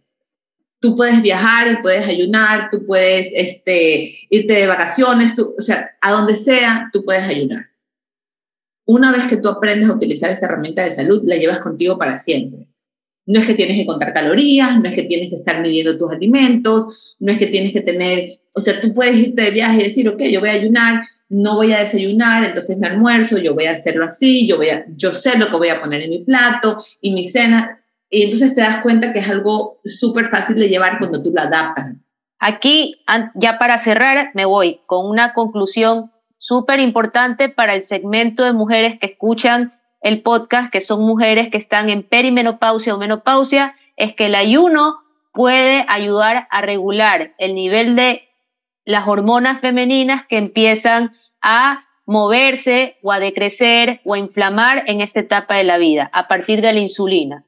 [0.83, 6.35] Tú puedes viajar puedes ayunar, tú puedes este, irte de vacaciones, o sea, a donde
[6.35, 7.67] sea, tú puedes ayunar.
[8.85, 12.17] Una vez que tú aprendes a utilizar esta herramienta de salud, la llevas contigo para
[12.17, 12.67] siempre.
[13.25, 16.11] No es que tienes que contar calorías, no es que tienes que estar midiendo tus
[16.11, 19.83] alimentos, no es que tienes que tener, o sea, tú puedes irte de viaje y
[19.83, 23.67] decir, ok, yo voy a ayunar, no voy a desayunar, entonces me almuerzo, yo voy
[23.67, 26.25] a hacerlo así, yo, voy a, yo sé lo que voy a poner en mi
[26.25, 27.82] plato y mi cena,
[28.13, 31.41] y entonces te das cuenta que es algo súper fácil de llevar cuando tú lo
[31.41, 31.95] adaptas.
[32.37, 33.03] Aquí,
[33.33, 38.99] ya para cerrar, me voy con una conclusión súper importante para el segmento de mujeres
[38.99, 44.27] que escuchan el podcast, que son mujeres que están en perimenopausia o menopausia, es que
[44.27, 44.99] el ayuno
[45.33, 48.29] puede ayudar a regular el nivel de
[48.85, 55.21] las hormonas femeninas que empiezan a moverse o a decrecer o a inflamar en esta
[55.21, 57.43] etapa de la vida a partir de la insulina.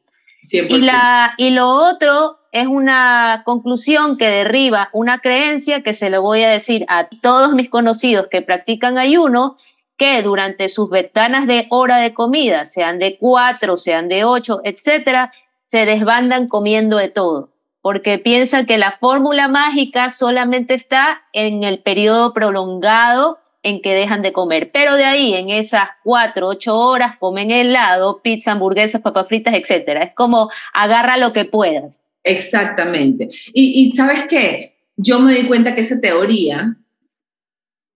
[0.52, 6.22] Y, la, y lo otro es una conclusión que derriba una creencia que se lo
[6.22, 9.58] voy a decir a todos mis conocidos que practican ayuno
[9.98, 15.32] que durante sus ventanas de hora de comida, sean de cuatro, sean de ocho, etcétera,
[15.68, 17.50] se desbandan comiendo de todo,
[17.82, 24.22] porque piensan que la fórmula mágica solamente está en el periodo prolongado en que dejan
[24.22, 24.70] de comer.
[24.72, 30.04] Pero de ahí, en esas cuatro, ocho horas, comen helado, pizza, hamburguesas, papas fritas, etcétera.
[30.04, 31.96] Es como agarra lo que puedas.
[32.24, 33.30] Exactamente.
[33.54, 36.78] Y, y sabes qué, yo me di cuenta que esa teoría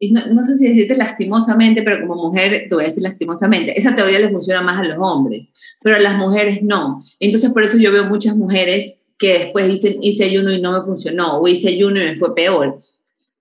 [0.01, 3.95] y no, sé si decirte lastimosamente, pero como mujer te voy a decir lastimosamente, esa
[3.95, 5.51] teoría le funciona más a los hombres,
[5.81, 7.03] pero a las mujeres no.
[7.19, 10.83] Entonces por eso yo veo muchas mujeres que después dicen hice ayuno y no me
[10.83, 12.77] funcionó, o hice ayuno y me fue peor.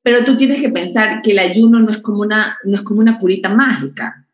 [0.09, 3.01] Pero tú tienes que pensar que el ayuno no es como una, no es como
[3.01, 4.27] una curita mágica.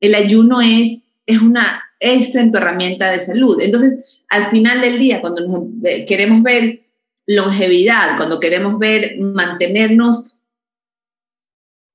[0.00, 3.60] El ayuno es, es una extra en tu herramienta de salud.
[3.60, 6.80] Entonces, al final del día, cuando eh, queremos ver
[7.26, 10.38] longevidad, cuando queremos ver mantenernos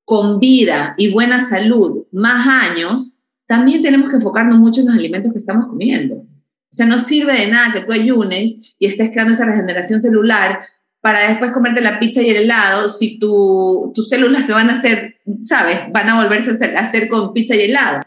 [0.06, 5.32] con vida y buena salud más años, también tenemos que enfocarnos mucho en los alimentos
[5.32, 6.18] que estamos comiendo.
[6.18, 10.60] O sea, no sirve de nada que tú ayunes y estés creando esa regeneración celular
[11.02, 14.74] para después comerte la pizza y el helado si tu, tus células se van a
[14.74, 15.82] hacer, ¿sabes?
[15.92, 18.02] Van a volverse a hacer, con pizza y helado.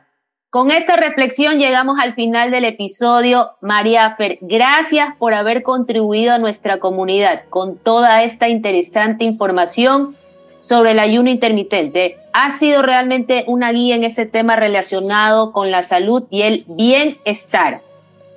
[0.51, 3.51] Con esta reflexión llegamos al final del episodio.
[3.61, 10.16] María Fer, gracias por haber contribuido a nuestra comunidad con toda esta interesante información
[10.59, 12.16] sobre el ayuno intermitente.
[12.32, 17.82] Ha sido realmente una guía en este tema relacionado con la salud y el bienestar.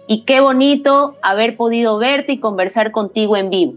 [0.06, 3.74] Y qué bonito haber podido verte y conversar contigo en vivo.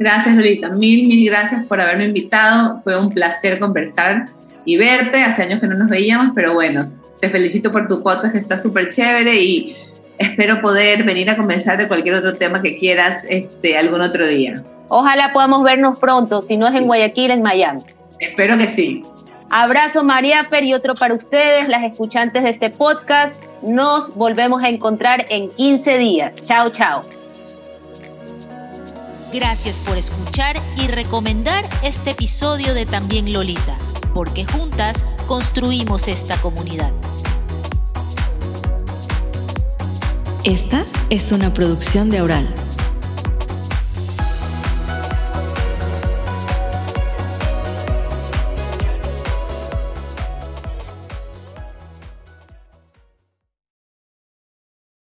[0.00, 0.70] Gracias, Lolita.
[0.70, 2.80] Mil, mil gracias por haberme invitado.
[2.82, 4.28] Fue un placer conversar
[4.64, 5.22] y verte.
[5.22, 6.82] Hace años que no nos veíamos, pero bueno,
[7.20, 9.76] te felicito por tu podcast, está súper chévere y
[10.16, 14.64] espero poder venir a conversar de cualquier otro tema que quieras este, algún otro día.
[14.88, 17.82] Ojalá podamos vernos pronto, si no es en Guayaquil, en Miami.
[18.18, 19.04] Espero que sí.
[19.50, 23.44] Abrazo María Fer y otro para ustedes, las escuchantes de este podcast.
[23.62, 26.32] Nos volvemos a encontrar en 15 días.
[26.46, 27.19] Chao, chao.
[29.32, 33.78] Gracias por escuchar y recomendar este episodio de También Lolita,
[34.12, 36.90] porque juntas construimos esta comunidad.
[40.42, 42.52] Esta es una producción de Aural.